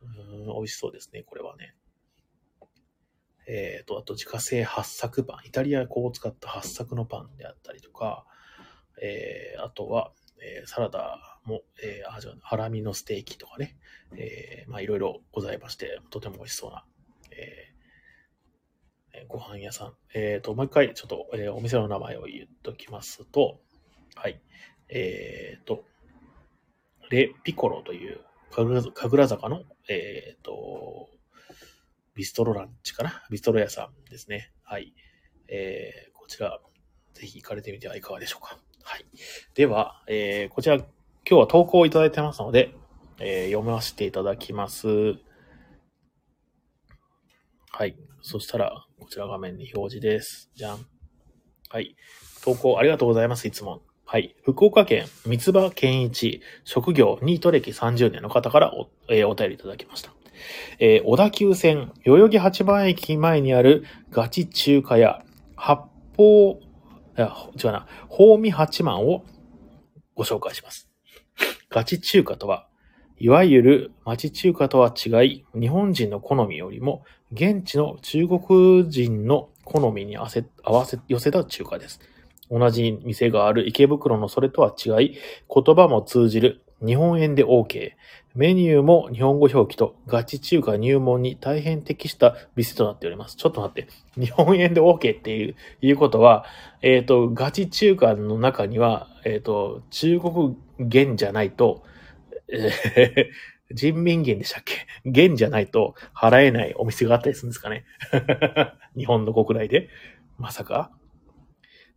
[0.00, 1.74] うーん、美味しそうですね、これはね。
[3.48, 5.48] えっ、と、あと自家製八作パン。
[5.48, 8.26] イタリア粉を使った八作のパンであったりとか、
[9.02, 13.76] えー、あとは、えーサラダも、えー、あ、じゃハラミのステーキとかね、
[14.16, 16.84] えーまあいろいろございまして、とても美味しそうな、
[17.30, 17.76] えー
[19.28, 19.94] ご飯屋さん。
[20.12, 23.60] えっ、と、もう一回ちょっと、えーお店の名前を言っときますと、
[24.14, 24.42] はい。
[24.90, 25.84] えっ、と、
[27.08, 28.20] レ・ピコロという
[28.50, 28.92] 神楽
[29.28, 31.08] 坂の、えっ、と、
[32.14, 33.24] ビストロランチかな？
[33.30, 34.52] ビストロ屋さんですね。
[34.62, 34.94] はい。
[35.48, 36.60] えーこちら、
[37.14, 38.58] ぜひ行かれてみてはいかがでしょうか。
[38.88, 39.04] はい。
[39.56, 40.86] では、えーこちら、今
[41.24, 42.72] 日は投稿をいただいてますので、
[43.18, 44.86] えー読ませていただきます。
[47.72, 47.96] はい。
[48.22, 50.50] そしたら、こちら画面に表示です。
[50.54, 50.86] じゃん。
[51.68, 51.96] はい。
[52.44, 53.48] 投稿ありがとうございます。
[53.48, 53.82] いつも。
[54.04, 54.36] はい。
[54.44, 60.12] 福岡県三葉健一、職業ニート歴30年の方からお,、えーお便りいただきました。
[60.78, 65.24] えー小田急線、代々木八番駅前にあるガチ中華屋、
[65.56, 66.60] 八方、
[67.16, 69.24] いや、違うな、宝味八幡を
[70.14, 70.90] ご紹介します。
[71.70, 72.68] ガチ中華とは、
[73.18, 80.44] いわゆる町中華とは違い、日本人の好みよりも、現地の中国人の好みに合わせ、
[81.08, 82.00] 寄せた中華です。
[82.50, 85.16] 同じ店がある池袋のそれとは違い、
[85.52, 87.92] 言葉も通じる、日本円で OK。
[88.36, 93.36] メニューも日本語表記とガチ中華入門に大変適した店となっております。
[93.36, 93.88] ちょっと待って。
[94.20, 96.44] 日本円で OK っていう、いうことは、
[96.82, 101.82] えっ、と、ガチ中華の中には、えっ、と、中国元じゃないと、
[102.48, 103.26] えー
[103.72, 104.86] 人民元でしたっけ？
[105.04, 107.84] 元じゃないと払えないお店があったりするんですかね
[108.96, 109.88] 日本の国内で
[110.38, 110.92] まさか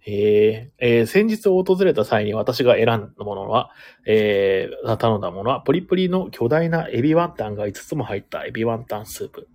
[0.05, 3.71] えーえー先日訪れた際に私が選んだものは、
[4.05, 9.47] えー頼んだものは、プリプリの巨大なエビワンタンが5つも入ったエビワンタンスープ。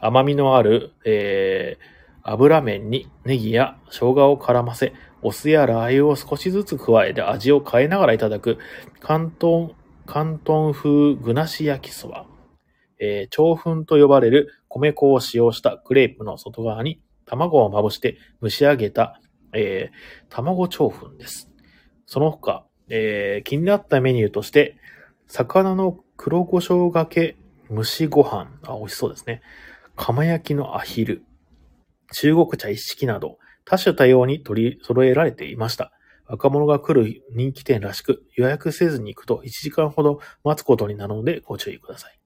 [0.00, 1.98] 甘みのある、えー
[2.30, 8.58] 油麺にネギや生姜を絡ませ、お酢やラー油を少しずつ加えて味を変えながらいただく、
[9.00, 9.70] 関東、
[10.04, 12.26] 関東風具なし焼きそば。
[13.00, 19.20] えー、長粉と呼ばれる米粉を使用したクレープの外側に卵をまぶして蒸し上げた、
[19.52, 21.50] えー、卵長粉です。
[22.06, 24.76] その他、えー、気になったメニューとして、
[25.26, 27.36] 魚の黒胡椒がけ
[27.70, 28.48] 蒸しご飯。
[28.66, 29.42] あ、美味しそうですね。
[29.96, 31.22] 釜焼きのアヒル。
[32.12, 35.92] 中国茶一式など、多種多様に取り揃えられていました。
[36.26, 42.17] 若者が来る人気店らしく、予約せずに行くと1時間ほど待つことになるのでご注意ください。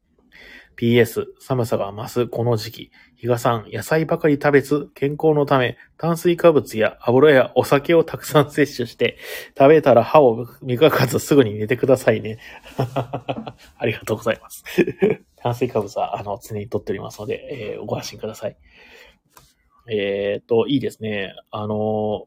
[0.76, 9.18] PS、寒さが増すこの時期、日賀さん、野菜ばかり食べず、健康のため、炭水化物や油やお酒をたくさん摂取して、
[9.56, 12.38] 食べたら歯を磨かずすぐに寝てくださいね。
[13.76, 14.64] ありがとうございます。
[15.36, 18.56] 炭水化物は、あの、常に取っておりますので、えーご安心ください。
[19.90, 21.34] えっ、と、いいですね。
[21.50, 22.26] あの、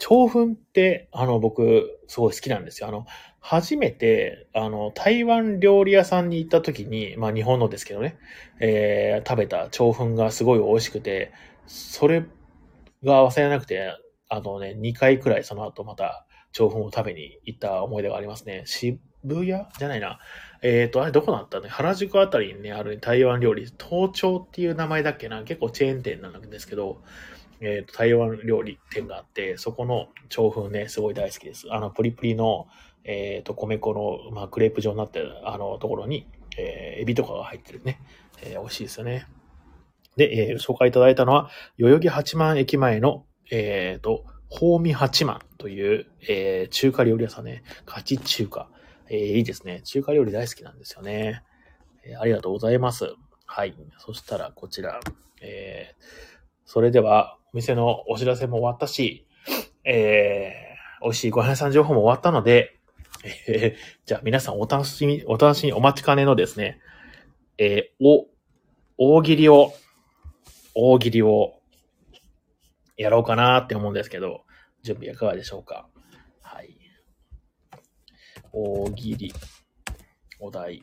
[0.00, 2.88] 長粉って、あの、僕、すごい好きなんですよ。
[2.88, 3.04] あの、
[3.40, 8.18] 初めて、あの、台湾料理屋さんに行った時に、まあ日本のですけどね、
[8.60, 11.32] えー食べた長粉がすごい美味しくて、
[11.66, 12.24] それ
[13.04, 13.92] が忘れなくて、
[14.28, 18.62] あのね、2回くらいその後また長粉を食べに行った思い出がありますね。
[18.66, 20.18] 渋谷じゃないな。
[20.62, 25.42] えっ、と、あれどこだったね原宿あたりにね、ある台湾料理、東町っていう名前だっけな？
[25.44, 27.02] 結構チェーン店なんですけど、
[27.60, 31.66] えっ、と、台湾料理店があって、そこの長粉ね、すごい大好きです。
[31.70, 32.66] あの、プリプリの、
[33.04, 36.26] えっ、と、米粉の、まあ、クレープ状になってる、あの、ところに、
[36.58, 38.00] えーエビとかが入ってるね。
[38.42, 39.26] えー美味しいですよね。
[40.16, 47.62] で、えー紹介いただいたのは、代々木八幡駅前の、えっ、と、宝味八幡という、えー中華料理屋さんね。
[47.86, 48.68] ガチ中華。
[49.08, 49.80] えーいいですね。
[49.82, 51.42] 中華料理大好きなんですよね。
[52.04, 53.14] えーありがとうございます。
[53.46, 53.74] はい。
[53.98, 55.00] そしたら、こちら。
[55.40, 56.40] えー
[56.72, 59.26] それでは、お店のお知らせも終わったし、
[59.82, 62.78] えー、美味しいご飯屋さん情報も終わったので、
[63.24, 66.80] え ーじゃあ皆さんお楽しみ、お楽しみお待ちかねのですね、
[67.58, 68.26] えーお、
[68.96, 69.72] 大喜利を、
[70.74, 71.60] 大喜利を、
[72.96, 74.44] やろうかなって思うんですけど、
[74.82, 75.88] 準備いかがでしょうか
[76.42, 76.76] はい。
[78.52, 79.32] 大喜利、
[80.38, 80.82] お題。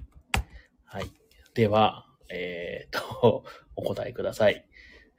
[0.86, 1.12] はい。
[1.54, 3.44] では、えー、と、
[3.76, 4.67] お答えください。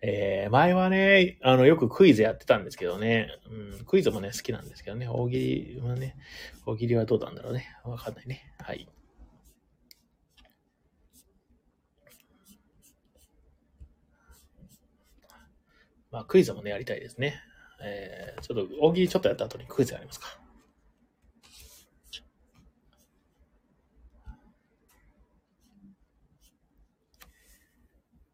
[0.00, 6.16] えー、前はね、あの、よくクイズやってたんですけどね、うん、クイズもね、好きなんですけどね、大喜利はね、
[6.66, 7.66] 大喜利はどうなんだろうね。
[7.84, 8.54] わかんないね。
[8.60, 8.88] はい。
[16.10, 17.42] まあ、クイズもね、やりたいですね。
[17.82, 20.38] えー、ちょっと、大喜利ちょっとやった後にクイズやりますか。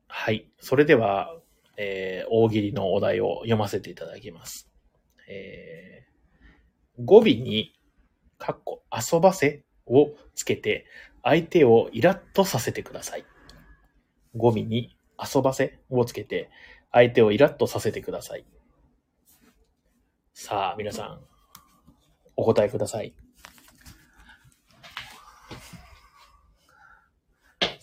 [0.07, 0.47] はい。
[0.61, 1.41] それでは、
[1.77, 4.69] えー、大喜利のお題を読ませていただきます。
[5.29, 7.75] えー、語尾に、
[8.39, 10.87] かっこ、遊ばせをつけて、
[11.23, 13.25] 相手をイラッとさせてください。
[14.37, 16.51] 語尾に、遊ばせをつけて、
[16.93, 18.45] 相手をイラッとさせてください。
[20.33, 21.21] さあ、皆さん、
[22.37, 23.15] お答えください。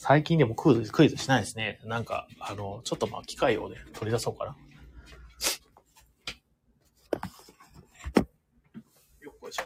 [0.04, 1.80] 最近でもクイズ、クイズしないですね。
[1.86, 4.56] なんか、あの、ちょっとまあ、機械をね、取り出そうかな。
[9.22, 9.64] よっこいしょ。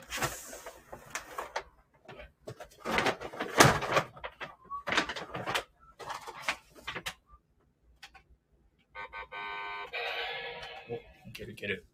[10.89, 11.85] お、いけるいける。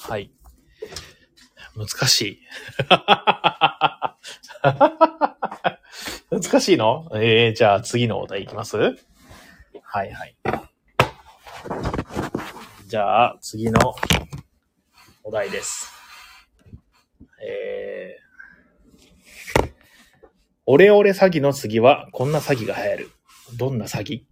[0.00, 0.30] はい。
[1.74, 2.38] 難しい。
[6.42, 7.08] 難しいの？
[7.14, 8.76] えー、じゃあ次のお題いきます？
[8.76, 10.36] はいはい。
[12.88, 13.94] じゃあ次の
[15.22, 15.88] お題です。
[17.40, 19.70] えー、
[20.66, 23.10] オレオレ詐欺の次はこんな詐欺が流行る。
[23.56, 24.22] どんな詐欺？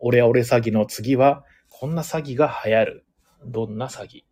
[0.00, 3.06] オレオレ詐欺の次はこんな詐欺が流行る。
[3.46, 4.24] どんな詐欺？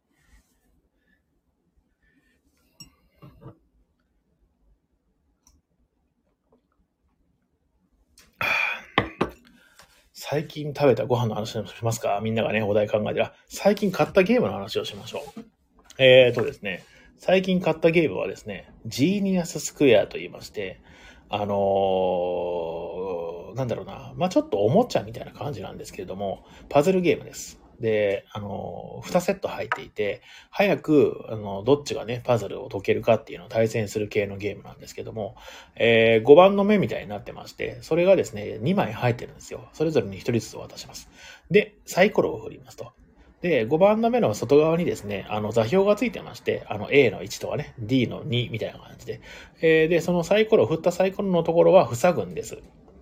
[10.32, 12.18] 最近食べたご飯の話をしますか？
[12.22, 15.40] みんながね、お題考えて、あ、最近買ったゲームの話をしましょう。
[15.98, 16.84] えーとですね、
[17.18, 20.80] 最近買ったゲームはですね、ジーニアススクエアと言いまして、
[21.28, 27.60] あのーなんだろうな、まあちょっとおもちゃみたいな感じなんですけれども、パズルゲームです。
[27.82, 35.34] で、あの、2セット入っていて、早く、あの、どっちがね、パズルを解けるかっていうのを対戦する系のゲームなんですけども、
[35.74, 39.68] えー、5番の目みたいになってまして、それがですね、2枚入ってるんですよ。
[39.72, 41.10] それぞれに1人ずつ渡します。
[41.50, 42.92] で、サイコロを振りますと。
[43.40, 49.20] で、5番の目の外側にですね、あの座標がついてまして、あの A の1とかね、D の2みたいな感じで、
[49.60, 52.58] えー、で、そのサイコロ、振ったサイコロのところは塞ぐんです。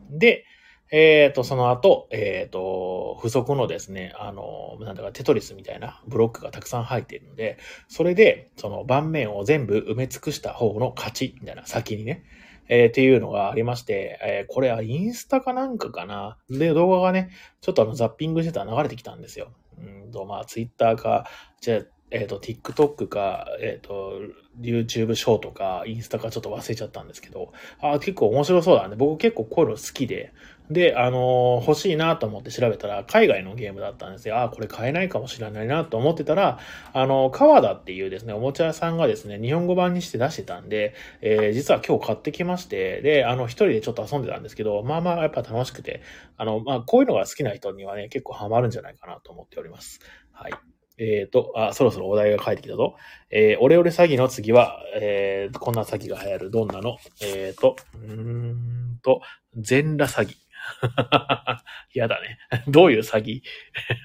[0.09, 0.47] で、
[0.93, 12.24] えっ、ー、と、その後、えっ、ー、と、付属のですね、あの、なんだかテトリスみたいなブロックがたくさん入っているので、それで、その盤面を全部埋め尽くした方の勝ち、みたいな、先にね、
[12.68, 16.38] えー、っていうのがありまして、えー、これはインスタかなんかかな？
[16.49, 17.30] で、動画がね、
[17.61, 19.53] ちょっとあの、ザッピングしてたら流れてきたんですよ。
[19.78, 21.28] うんと、まあ、ツイッターか、
[21.61, 21.80] じゃあ、
[22.11, 24.20] えっ、ー、と、TikTok か、えっ、ー、と、
[24.61, 28.97] YouTube ショーとか、インスタかちょっと忘れちゃったんですけど、あ結構面白そうだね。
[28.97, 30.32] 僕結構こういうの好きで、
[30.71, 34.37] で、あのー、欲しいなと思って調べたら、海外のゲームだったんですよ。
[34.37, 36.61] ああ、これ買えないかもしれないなと思ってたら、
[36.93, 46.03] あの、川田っていうですね、おもちゃ屋さんがですね、日本語版にして出してたんで、えー、実は今日買ってきまして、で、あの、一人でちょっと遊んでたんですけど、まあまあやっぱ楽しくて、
[46.37, 50.01] あの、まあ、こういうのが好きな人にはね、結構ハマるんじゃないかなと思っております。
[50.33, 50.53] はい。
[50.99, 52.95] えっ、ー、と、あ、そろそろお題が返ってきたぞ。
[53.31, 56.51] え、オレオレ詐欺の次は、えー、こんな詐欺が流行る。
[56.51, 56.99] どんなの？
[57.23, 59.23] えっ、と、うーんと、
[59.57, 60.35] 全裸詐欺。
[61.95, 62.39] 嫌だね。
[62.68, 63.43] どういう詐欺？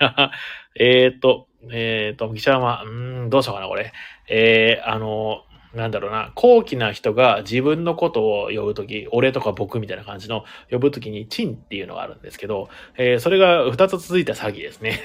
[0.77, 3.91] えっと、えっ、と、ギシャマ、うん、どうしようかな、これ。
[4.27, 15.01] えー、あの、なんだろうな、高貴な人が自分のことを呼ぶとき、俺とか僕みたいな感じの呼ぶときに、チンっていうのがあるんですけど、えー、それが二つ続いた詐欺ですね。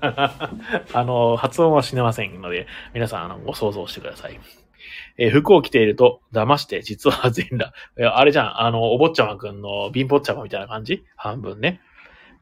[0.00, 4.40] あの、発音はしねませんので、皆さん、あの、ご想像してください。
[5.18, 7.72] えー、服を着ていると騙して、実は全裸。
[8.16, 11.04] あれじゃん、あの、お坊ちゃまくんの貧乏ちゃまみたいな感じ？
[11.16, 11.80] 半分ね。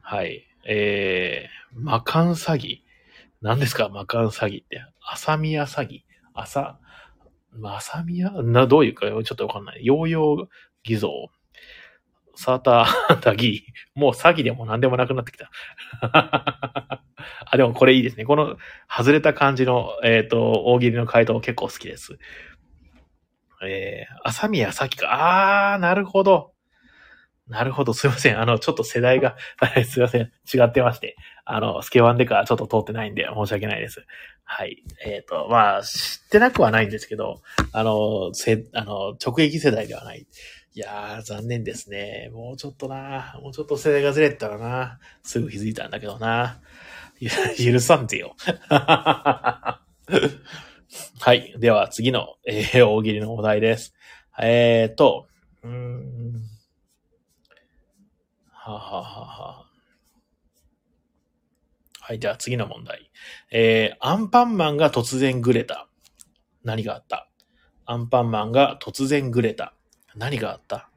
[0.01, 0.47] はい。
[0.65, 2.81] えー、魔漢詐欺。
[3.41, 3.89] 何ですか？
[3.89, 4.83] 魔漢詐欺って。
[5.01, 6.01] 朝宮詐欺。
[6.33, 6.79] 朝、
[7.53, 9.85] まさみやな、どういうかちょっとわかんない。
[9.85, 10.47] ヨーヨー
[10.83, 11.29] 偽造。
[12.35, 13.65] サーター タギ。
[13.93, 15.51] もう詐欺でも何でもなくなってきた。
[17.45, 18.23] あ、でもこれいいですね。
[18.25, 18.57] この
[18.89, 22.17] 外れた感じの、えっ、ー、と、大喜利の回答結構好きです。
[23.63, 25.73] えー、浅宮咲か。
[25.73, 26.53] あー、なるほど。
[27.47, 27.93] なるほど。
[27.93, 28.39] すいません。
[28.39, 29.35] あの、ちょっと世代が、
[29.85, 30.31] すいません。
[30.53, 31.17] 違ってまして。
[31.43, 34.05] あの、スケワンデカちょっと通ってないんで申し訳ないです。
[34.43, 34.83] はい。
[35.05, 37.41] えっ、ー、と、まあ、知ってなくはないんですけど、
[37.73, 40.25] あの、せ、あの、直撃世代ではない。
[40.73, 42.29] いやー、残念ですね。
[42.31, 46.61] もうちょっとなもうちょっと世代がずれたらなすぐ気づいたんだけどな
[47.57, 48.37] 許さんぜよ。
[51.19, 51.55] はい。
[51.57, 53.93] では、次の、えー、大喜利のお題です。
[54.41, 55.27] えーと、
[55.63, 56.41] うん。
[58.49, 59.65] はははは。
[61.99, 63.09] はい、じゃあ次の問題。
[63.51, 65.87] えー、アンパンマンが突然グレた。
[66.63, 67.29] 何があった？
[67.85, 69.73] アンパンマンが突然グレた。
[70.15, 70.89] 何があった？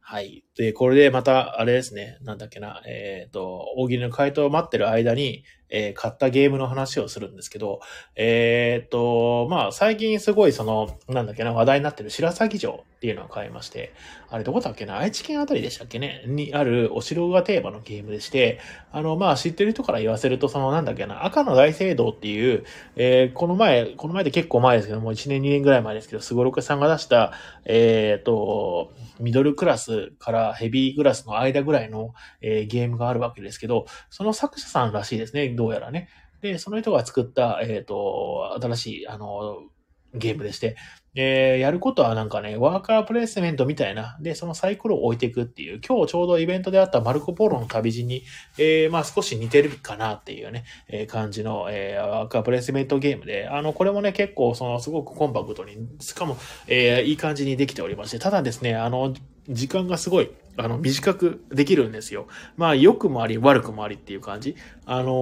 [0.00, 0.44] はい。
[0.56, 2.18] で、これでまた、あれですね。
[2.22, 2.82] なんだっけな。
[2.86, 7.80] えっ、ー、と、大喜利の回答を待ってる間に、えー、買ったゲームの話をするんですけど、
[8.14, 13.92] えっ、と、まあ、最近すごいその、なんだっけな、話題になってる白鷺城っていうのを買いまして、
[14.32, 18.60] あれどこだっけな、愛知県あたりでしたっけね、にあるお城がテーマのゲームでして、
[18.90, 22.64] あの、まあ、知ってる人から言わせると、その、なんだっけな、赤の大聖堂っていう、
[22.96, 27.34] えー、この前、この前で結構前ですけども、1年2年ぐらい前ですけど、すごろくさんが出した、
[27.66, 35.50] えっ、と、ミドルクラスからヘビークラスの間ぐらいの、えー、ゲームがあるわけですけど、その作者さんらしいですね。
[35.50, 36.08] どうやらね。
[36.40, 39.58] で、その人が作った、えっ、ー、と、新しい、あの、
[40.14, 40.76] ゲームでして、
[41.14, 48.22] えー、やることはなんかね、ワーカープレイスメントみたいな、で、そのサイクルを置いていくっていう、今日ちょうどイベントであったマルコポーロの旅路に、
[48.56, 59.14] えー、まあ少し似てるかなっていうね、えー、感じの、えー、ワーカープレイスメントゲームで、あの、これもね、結構、その、すごくコンパクトに、しかも、えー、いい感じにできておりまして、ただですね、あの、
[59.48, 62.26] 時間がすごい、あの、短くできるんですよ。
[62.56, 64.56] まあ、良くもあり、悪くもありっていう感じ。
[64.86, 65.12] あの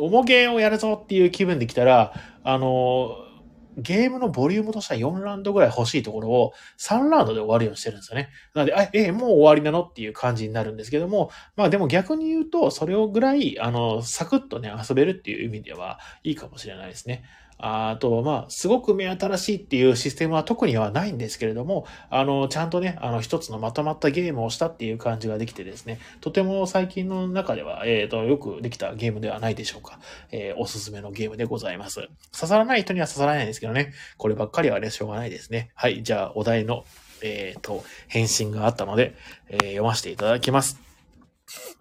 [0.00, 3.29] 重ゲーをやるぞっていう気分で来たら、あの
[3.76, 8.28] ゲームのボリュームとしては4ラウンドぐらい欲しいところを3ラウンドで終わるようにしてるんですよね。
[8.54, 17.24] なので、あ、え、もう終わりなのっていう感じになるんですけども、まあでも逆に言うと、それをぐらい、あの、サクッとね、遊べるっていう意味ではいいかもしれないですね。
[17.62, 30.00] あと、まあ、すごく目新しいっていうシステムは特にはないんですけれども、あの、ちゃんとね、あの、一つのまとまったゲームをしたっていう感じができてですね、とても最近の中では、えっ、ー、と、よくできたゲームではないでしょうか。
[30.32, 32.08] えー、おすすめのゲームでございます。
[32.32, 35.70] 刺さらない人には刺さらないんですけどね、こればっかりはね、しょうがないですね。
[35.74, 36.84] はい、じゃあ、お題の、
[37.22, 39.14] えっ、ー、と、返信があったので、
[39.48, 40.80] え、読ませていただきます。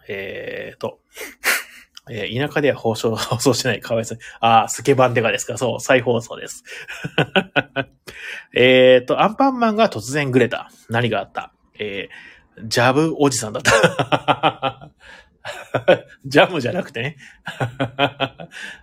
[0.07, 0.99] えっ、と、
[2.09, 4.17] えー田舎では放送、 放送しない、かわいそう。
[4.39, 6.63] ああ、スケバンデカですかそう、再放送です。
[8.53, 10.69] えっと、アンパンマンが突然グレた。
[10.89, 11.51] 何があった？
[11.77, 14.89] えー、ジャブおじさんだった。
[16.25, 17.15] ジャムじゃなくてね。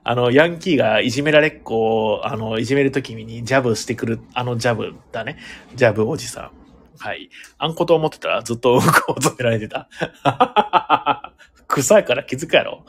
[0.03, 5.39] あの、ヤンキーがいじめられっ子を、あの、いじめるときにジャブしてくる、あのジャブだね。
[5.75, 6.51] ジャブおじさん。
[6.99, 7.29] はい。
[7.59, 9.89] あんこと思ってたらずっとうんこを止められてた。
[11.69, 12.85] 臭いから気づくやろ。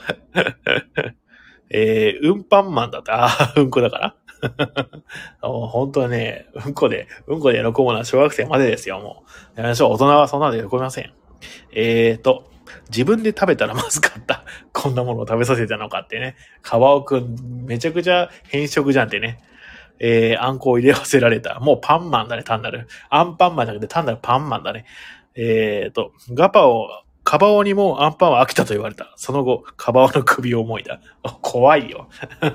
[1.70, 3.26] えー、うんぱんマンだった。
[3.26, 4.16] あーうんこだから。
[5.42, 9.24] もう本当はね、うんこで、うんこで喜ぶのは小学生までですよ、も
[9.56, 9.58] う。
[9.58, 9.94] やめましょう。
[9.94, 11.12] 大人はそんなので喜びません。
[11.74, 12.50] えーと、
[12.90, 14.44] 自分で食べたらまずかった。
[14.74, 16.36] こんなものを食べさせたのかってね。
[16.62, 19.40] カワオくん、めちゃくちゃ変色じゃんってね。
[20.00, 21.60] えー、あんこを入れ合わせられた。
[21.60, 22.88] もうパンマンだね、単なる。
[23.10, 24.86] アンパンマンじゃなくて単なるパンマンだね。
[25.36, 26.88] えーと、ガパオ、
[27.30, 29.14] カバオにもアンパンは飽きたと言われた。
[29.18, 31.02] その後、カバオの首を思いだ。
[31.42, 32.08] 怖いよ。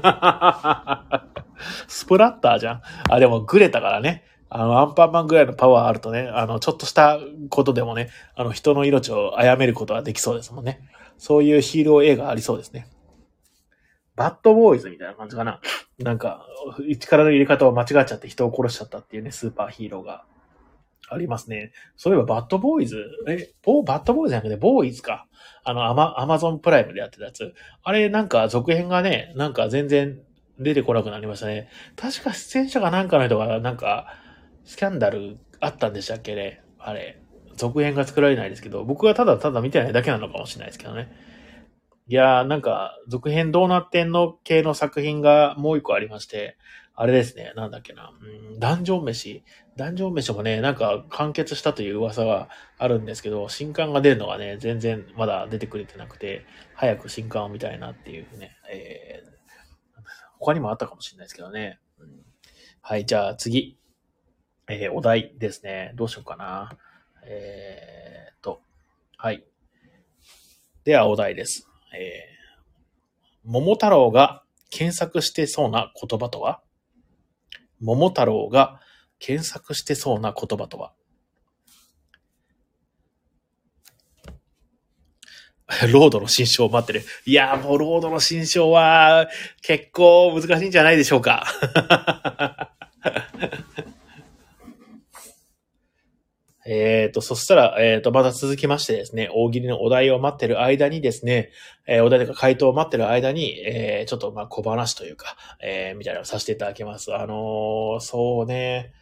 [1.87, 2.83] スプラッターじゃん。
[3.11, 4.25] あ、でもグレたからね。
[4.49, 7.18] あの、アンパンマンぐらいのパワーあるとね、あの、ちょっとした
[7.51, 10.81] ことでもね、あの、人の命を殺めることはできそうですもんね。
[11.18, 12.87] そういうヒーロー映画ありそうですね。
[14.16, 15.61] バッドボーイズみたいな感じかな。
[15.99, 16.47] なんか、
[16.99, 20.25] 力の入れ方を間違っちゃって人を殺しちゃったっていうね、スーパーヒーローが
[21.12, 21.72] ありますね。
[21.96, 25.26] そういえばバッドボーイズ、え、ボバッドボーイズじゃなくてボーイズか。
[25.64, 27.54] あの、アマ、アマゾンプライムでやってたやつ。
[27.82, 30.18] あれ、なんか続編がね、なんか全然
[30.58, 31.68] 出てこなくなりましたね。
[31.96, 34.14] 確か出演者がなんかの人が、なんか、
[34.64, 36.62] スキャンダルあったんでしたっけね。
[36.78, 37.18] あれ。
[37.56, 41.12] 続編が作られないですけど、僕がただただ見てないだけなのかもしれないですけどね。
[42.08, 46.56] いやー、なんか、続編どうなってんの系の作品がもう一個ありまして、
[46.94, 49.44] あれですね、なんだっけな、うん、ダンジョン飯。
[49.77, 52.49] ダンジョン飯もね、なんか完結したという噂が
[52.79, 56.45] あるんですけど、新刊が出るのがね、全然まだ出てくれてなくて、
[56.75, 60.03] 早く新刊を見たいなっていうね、えー、
[60.39, 61.79] 他にもあったかもしれないですけどね。
[61.99, 62.09] うん
[62.81, 63.79] はい、じゃあ次。
[64.68, 65.93] えーお題ですね。
[65.97, 66.79] どうしようかな。
[67.27, 68.62] えーっと、
[69.16, 69.45] はい。
[70.85, 71.68] ではお題です。
[71.95, 76.61] えー、桃太郎が検索してそうな言葉とは？
[77.81, 78.81] 桃太郎が
[79.25, 80.93] 検索してそうな言葉とは？
[85.93, 87.05] ロードの新章待ってる。
[87.25, 89.29] いやもうロードの新章は
[89.62, 91.47] 結構難しいんじゃないでしょうか。
[96.64, 101.51] えっと、そしたら、えっ、と、また続きましてですね、大喜利のお題を待ってる間にですね、
[101.89, 107.12] えーお題とか回答を待ってる間に、えーちょっとま小話というか、えーみたいなのをさせていただきます。
[107.14, 108.93] あのーそうね、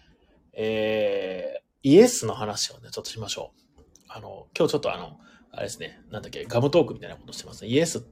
[0.62, 3.82] えーイエスの話をね、ちょっとしましょう。
[4.06, 5.16] あの、今日ちょっとあの、
[5.50, 7.70] あれですね、なんだっけ、ガムトークみたいなことしてますね。
[7.70, 8.04] イエス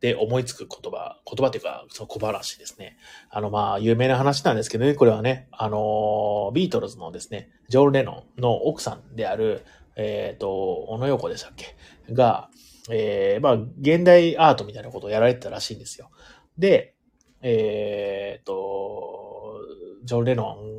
[0.00, 2.96] で思いつく言葉、言葉っていうか、その小話ですね。
[3.30, 9.64] あの、まあ、有名な話なんですけどね、これはね、あのビートルズのですね、ジョン・レノンの奥さんである、
[9.94, 10.48] えっ、と、
[10.88, 11.76] 小野洋子でしたっけ？
[12.12, 12.50] が、
[12.90, 16.10] えー、まあ、現代アートみたいなことをやられてたらしいんですよ。
[16.58, 16.96] で、
[17.42, 19.60] えっ、と、
[20.02, 20.73] ジョン・レノン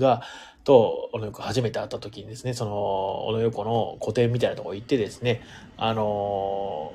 [0.00, 0.22] が、
[0.64, 5.42] と、小野洋子初めて会った時にですね、その、小野洋子の個展みたいなとこ行ってですね、
[5.76, 6.92] あの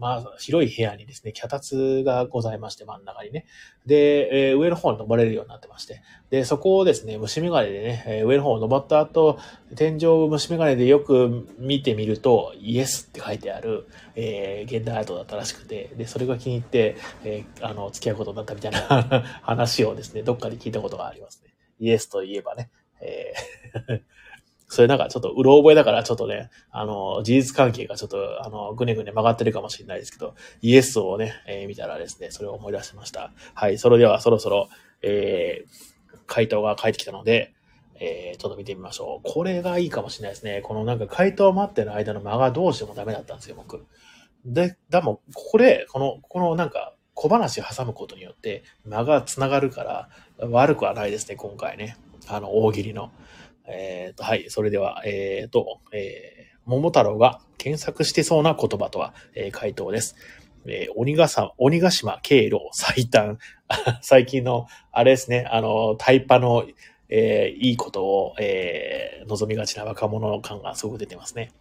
[0.00, 3.44] まあ、広い部屋にですね、脚立がございまして、真ん中にね。
[3.84, 6.00] で、えー上の方に登れるようになってまして。
[6.30, 9.38] で、そこをですね、虫眼鏡でね、えー上の方を登った後、
[9.76, 18.80] 天井を虫眼鏡でよく見てみると、イエスって書いてある、えー現代アートだったらしくて、で、それが気に入って、えーあの、付き合うことになったみたいな
[19.44, 21.49] 話をですね、どっかで聞いたことがありますね。
[21.80, 22.70] イエスといえばね。
[23.00, 24.02] えー
[24.72, 33.32] それなんかちょっとうろ覚えだからちょっとね、あの、事実関係がちょっと、あの、ぐねぐね曲がってるかもしれないですけど、イエスをね、えー見たらですね、それを思い出しました。
[33.54, 34.68] はい、それではそろそろ、
[35.02, 37.52] えー、回答が返ってきたので、
[38.00, 39.28] えー、ちょっと見てみましょう。
[39.28, 40.62] これがいいかもしれないですね。
[40.62, 43.84] このなんか回答を待ってる間の間がどうしてもダメだったんですよ、僕。
[44.46, 50.08] で、だも、ここで、この、このなんか、小話を挟むことによって、間が繋がるから、
[50.48, 51.96] 悪くはないですね、今回ね。
[52.28, 53.10] あの、大喜利の。
[53.66, 54.46] えっ、と、はい。
[54.48, 60.16] それでは、えっ、と、えー、桃太郎が検索してそうな言葉とは、えー回答です。
[60.66, 63.38] えー鬼ヶさ、鬼ヶ島経路最短。
[64.02, 66.66] 最近の、あれですね、あの、タイパの、
[67.08, 71.52] えーいいことを、えー望みがちな若者の感がすごく出てますね。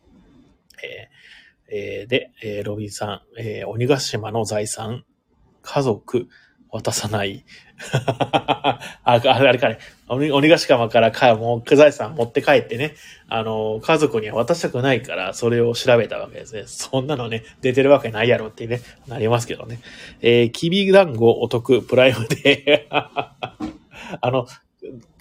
[0.84, 1.30] えー
[1.72, 5.06] えーで、えーロビンさん、えー鬼ヶ島の財産、
[5.70, 6.28] 家族、
[6.72, 7.46] 渡さない。
[8.04, 12.96] ああ、あれかね、鬼ヶ島からか、もう、くざいさん持って帰ってね、
[13.28, 16.64] あの、家族には渡したくないから、それを調べたわけですね。
[16.66, 19.80] そんなのね、出てるわけないやろってね、なりますけどね。
[20.22, 23.46] えー、きび団子お得プライムで あ
[24.24, 24.48] の、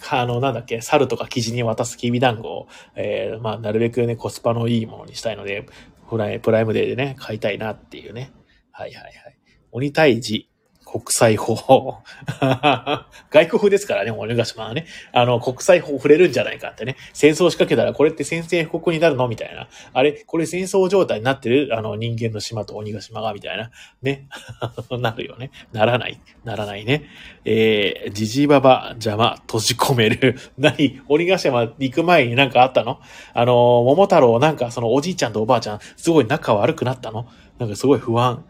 [0.09, 5.67] あの、なんだっけ、猿とか生地に渡すきび団子を、えー、まあ、なるべくね、コスパのいいものにしたいので、
[6.09, 8.31] プライムデーでね、買いたいなっていうね。
[8.71, 9.28] はいはいはい。
[9.71, 10.49] 鬼退治、
[10.89, 11.99] 国際法。
[13.29, 14.87] 外国ですからね、鬼ヶ島はね。
[15.13, 16.95] あの、国際法触れるんじゃないかってね。
[17.13, 19.67] 戦争仕掛けたらこれって宣戦布告になるのみたいな。
[19.93, 23.69] あれこれ戦争状態になってるあの、人間の島と鬼ヶ島がみたいな。
[24.01, 24.27] ね。
[24.99, 25.51] なるよね。
[25.71, 26.19] ならない。
[26.43, 27.03] ならないね。
[27.45, 30.37] えー、じじばば邪魔、閉じ込める。
[30.57, 31.01] 何？
[31.07, 32.99] 鬼ヶ島行く前になんかあったの？
[33.35, 33.53] あの、
[33.83, 37.27] 桃太郎なんかそのおじいちゃんとおばあちゃん、すごい仲悪くなったの？
[37.59, 38.43] なんかすごい不安。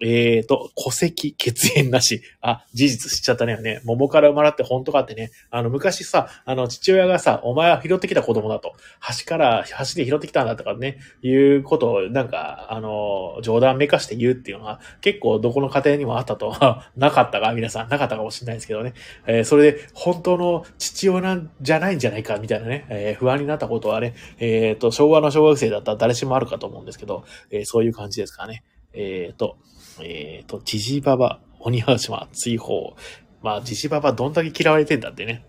[0.00, 2.22] えーと、戸籍、血縁なし。
[2.40, 3.80] あ、事実しちゃったねね。
[3.84, 5.30] 桃から生まれって本当かってね。
[5.50, 8.72] あの、昔さ、あの、父親がさ、お前は拾ってきた子供だと。
[9.18, 16.54] 橋から、橋で拾ってきたんだとかね、いうことを、なんか、あの、冗談めかして言うっていうのは、結構どこの家庭にもあったと。
[16.96, 17.88] なかったか、皆さん。
[17.88, 18.94] なかったかもしれないですけどね。
[19.26, 28.64] えー、それで、本当の父親なんじゃないんじゃないか、みたいなね、えー、不安になったことはね、えーと、昭和の小学生だったら誰しもあるかと思うんですけど、えー、そういう感じですかね。
[28.92, 29.56] えーと、
[30.02, 32.96] えっ、ー、と、ジジババ、鬼ヶ島追放。
[33.42, 35.44] まあ、ジジババどんだけ嫌われてんだってね。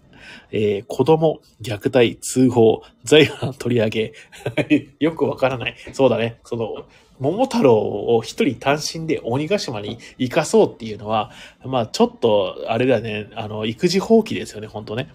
[0.52, 4.14] えー、子供、虐待、通報、財産取り上げ。
[5.00, 5.76] よくわからない。
[5.94, 6.40] そうだね。
[6.44, 6.86] その、
[7.20, 11.32] 桃太郎を一人単身で鬼ヶ島に行かそうっていうのは、
[11.64, 15.10] まあちょっと、あれだね、あの、育児放棄ですよね、本当ね。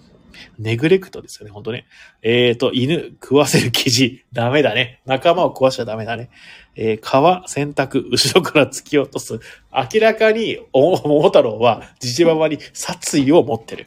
[0.58, 1.86] ネグレクトですよね、本当ね。
[2.22, 5.00] えっ、ー、と、犬、食わせる生地、ダメだね。
[5.06, 6.30] 仲間を壊しちゃダメだね。
[6.74, 9.40] えー、皮、洗濯、後ろから突き落とす。
[9.72, 13.86] 明らかに、お、桃太郎は、じじばばに殺意を持ってる。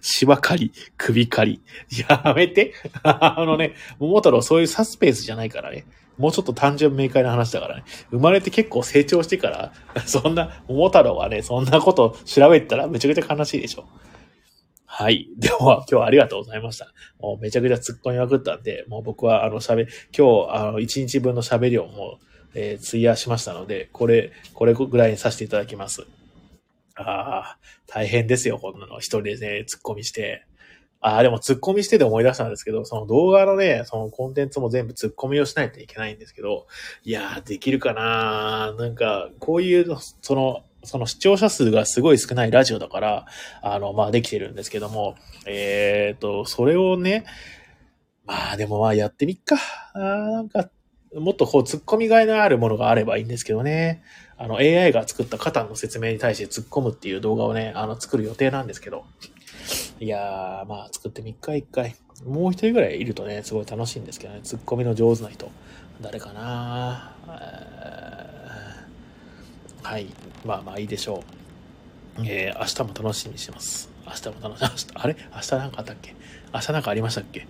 [0.00, 1.62] 芝刈り、首刈り。
[2.08, 2.72] やめて。
[3.02, 5.84] あのね、桃太郎そういうサスペンスじゃないからね。
[6.18, 7.84] もうちょっと単純明快な話だからね。
[8.10, 9.72] 生まれて結構成長してから、
[10.06, 13.86] そんな、桃太郎はね、そんなこと調べたらめちゃくちゃ悲しいでしょ。
[14.92, 15.28] はい。
[15.38, 16.92] では、今日はありがとうございました。
[17.20, 19.86] もうめちゃくちゃ突っ込みまくったんで、もう僕はあの喋、
[20.16, 22.24] 今日、あの、1日分の喋りをもう、
[22.54, 26.08] えー、費やしましたので、これ、これぐらいにさせていただきます。
[26.96, 28.98] ああ、大変ですよ、こんなの。
[28.98, 30.44] 一人でね、突っ込みして。
[31.02, 36.66] ああ、でも突っ込みしてで思い出したんですけど、その動画のね、そのコンテンツも全部突っ込みをしないといけないんですけど、
[37.04, 43.26] いやー、できるかななんか、こういう、その、その視聴者数がすごい少ないラジオだから、
[43.62, 45.14] あの、まあできてるんですけども、
[45.46, 47.24] えっ、と、それをね、
[48.26, 49.56] まあでもまあやってみっか。
[49.94, 50.70] あなんか、
[51.14, 54.02] もっとこう突っ込みがいのあるものがあればいいんですけどね。
[54.36, 59.04] あの AI が作ったカタンの説明に対して突っ込むっていう動画をね、あの作る予定なんですけど。
[60.00, 61.94] いやー、まあ作ってみっか一回。
[62.26, 64.40] もう一人ぐらいいるとね、すごい楽しいんですけどね。
[64.42, 65.50] 突っ込みの上手な人。
[66.00, 67.14] 誰かな
[69.82, 70.06] はい。
[70.44, 71.24] まあまあいいでしょ
[72.18, 72.22] う。
[72.26, 73.90] えー、明日も楽しみにしてます。
[74.06, 75.16] 明日も楽しみ、明日、あれ？
[75.34, 76.14] 明日なんかあったっけ？
[76.52, 77.46] 明日なんかありましたっけ？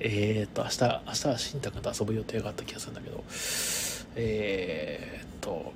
[0.00, 3.22] えー、っと、明日、明日は新宅と遊ぶ予定があった気がするんだけど、
[4.16, 5.72] えー、っと、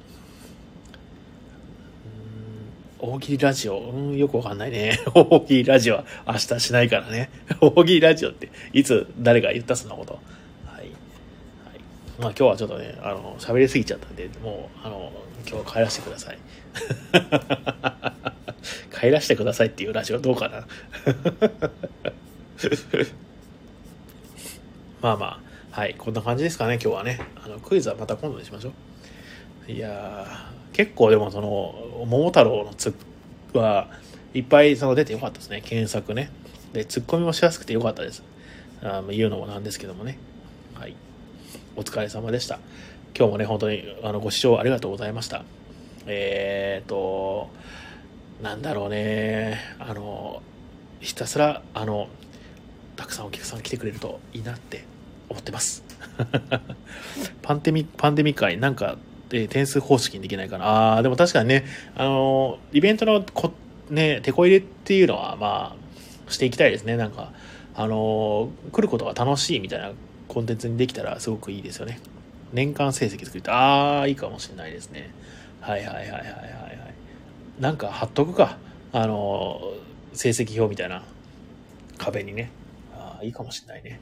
[3.07, 4.99] 大喜利ラジオ、うん、よくわかんないね。
[5.13, 7.29] 大喜利ラジオは明日しないからね。
[7.61, 10.15] 大喜利ラジオっていつ誰が言ったそんなこと。
[10.65, 10.85] はい。
[10.85, 10.89] はい、
[12.19, 15.13] まあ今日はちょっとね、あの、喋りすぎちゃったんで、もう、あの、
[15.47, 16.39] 今日帰らせてください。
[18.99, 20.67] 帰らせてくださいっていうラジオどうかな
[25.03, 25.41] まあま
[25.73, 27.21] あ、はい、こんな感じですかね、今日はね。
[27.45, 28.73] あのクイズはまた今度にしましょ
[29.69, 29.73] う。
[29.73, 32.91] いやー結構でもその、桃太郎のツ
[33.53, 33.89] ッは
[34.35, 36.31] いっぱいその出てよかったですね、検索ね。
[36.73, 38.23] で、ツッコミもしやすくてよかったです。
[38.83, 40.19] あ言うのもなんですけどもね。
[40.75, 40.97] はい。
[41.77, 42.59] お疲れ様でした。
[43.17, 45.45] 今日もね、本当にあのご視聴ありがとうございました。
[46.07, 47.49] えーと、
[48.43, 50.43] なんだろうね、あの、
[50.99, 52.09] ひたすら、あの、
[52.97, 54.85] たくさんお客さん来てくれるといいなって
[55.29, 55.85] 思ってます。
[57.43, 58.99] パンデミパンデミック会、なんか、
[59.33, 60.97] え、点数方式にできないかな。
[60.97, 61.65] あでも確かにね、
[61.97, 63.53] あの、イベントのこ、
[63.91, 65.77] ね、手こ入れっていうのは、ま
[66.29, 66.97] あ、していきたいですね。
[66.97, 67.33] なんか、
[67.75, 69.93] あの、来ることが楽しいみたいな
[70.29, 72.01] コンテンツにできたらすごくいいですよね。
[72.53, 75.11] 年間成績作りああ、いいかもしれないですね。
[75.61, 76.95] はいはいはいはいはいはい。
[77.59, 78.59] なんか貼っとくか。
[78.93, 79.73] あの、
[80.13, 81.03] 成績表みたいな
[81.99, 82.53] 壁にね。
[82.95, 84.01] ああ、いいかもしれないね。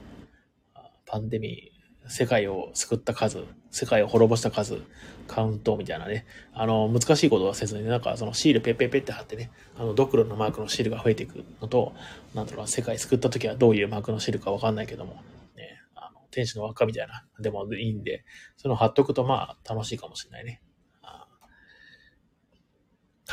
[1.07, 4.83] パンデミー世界を救った数、世界を滅ぼした数、
[5.27, 11.95] カウントみたいなね、あの、難しいことはせずに、なんかそのシールペッペッペって貼ってね、あの、ドクロのマークのシールが増えていくのと、
[12.35, 15.15] なんだろう、世界救った時はどういうマークのシールかわかんないけども、
[15.57, 18.25] ね、あの、天使の輪っかみたいな、でもいいんで、
[18.59, 20.61] その貼っとくとまあ楽しいかもしれないね。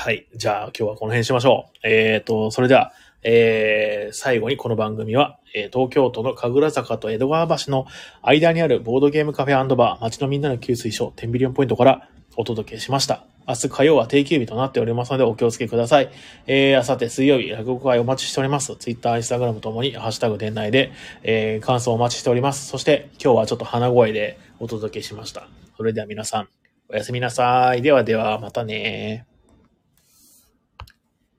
[0.02, 0.30] はい。
[0.34, 1.88] じゃあ今日はこの辺にしましょう。
[1.88, 2.94] えっ、ー、と、それでは、
[3.24, 7.86] えー、最後にこの番組は、えー、東京都の神楽坂と江戸川橋の
[8.22, 13.26] 間にあるボードゲームカフェバー、街のみんなの給水所、10ビリオンポイントからお届けしました。
[13.48, 16.10] 明日火曜は定休日となっておりますのでお気をつけください。
[16.46, 18.76] えー、あさて水曜日、落語会お待ちしております。
[18.76, 20.92] ツイッター、インスタグラムともに、ハッシュタグ店内で、
[21.24, 22.68] えー、感想お待ちしております。
[22.68, 25.48] そして今日はちょっと鼻声でお届けしました。
[25.78, 26.48] それでは皆さん、
[26.90, 27.82] おやすみなさい。
[27.82, 29.29] ではでは、またね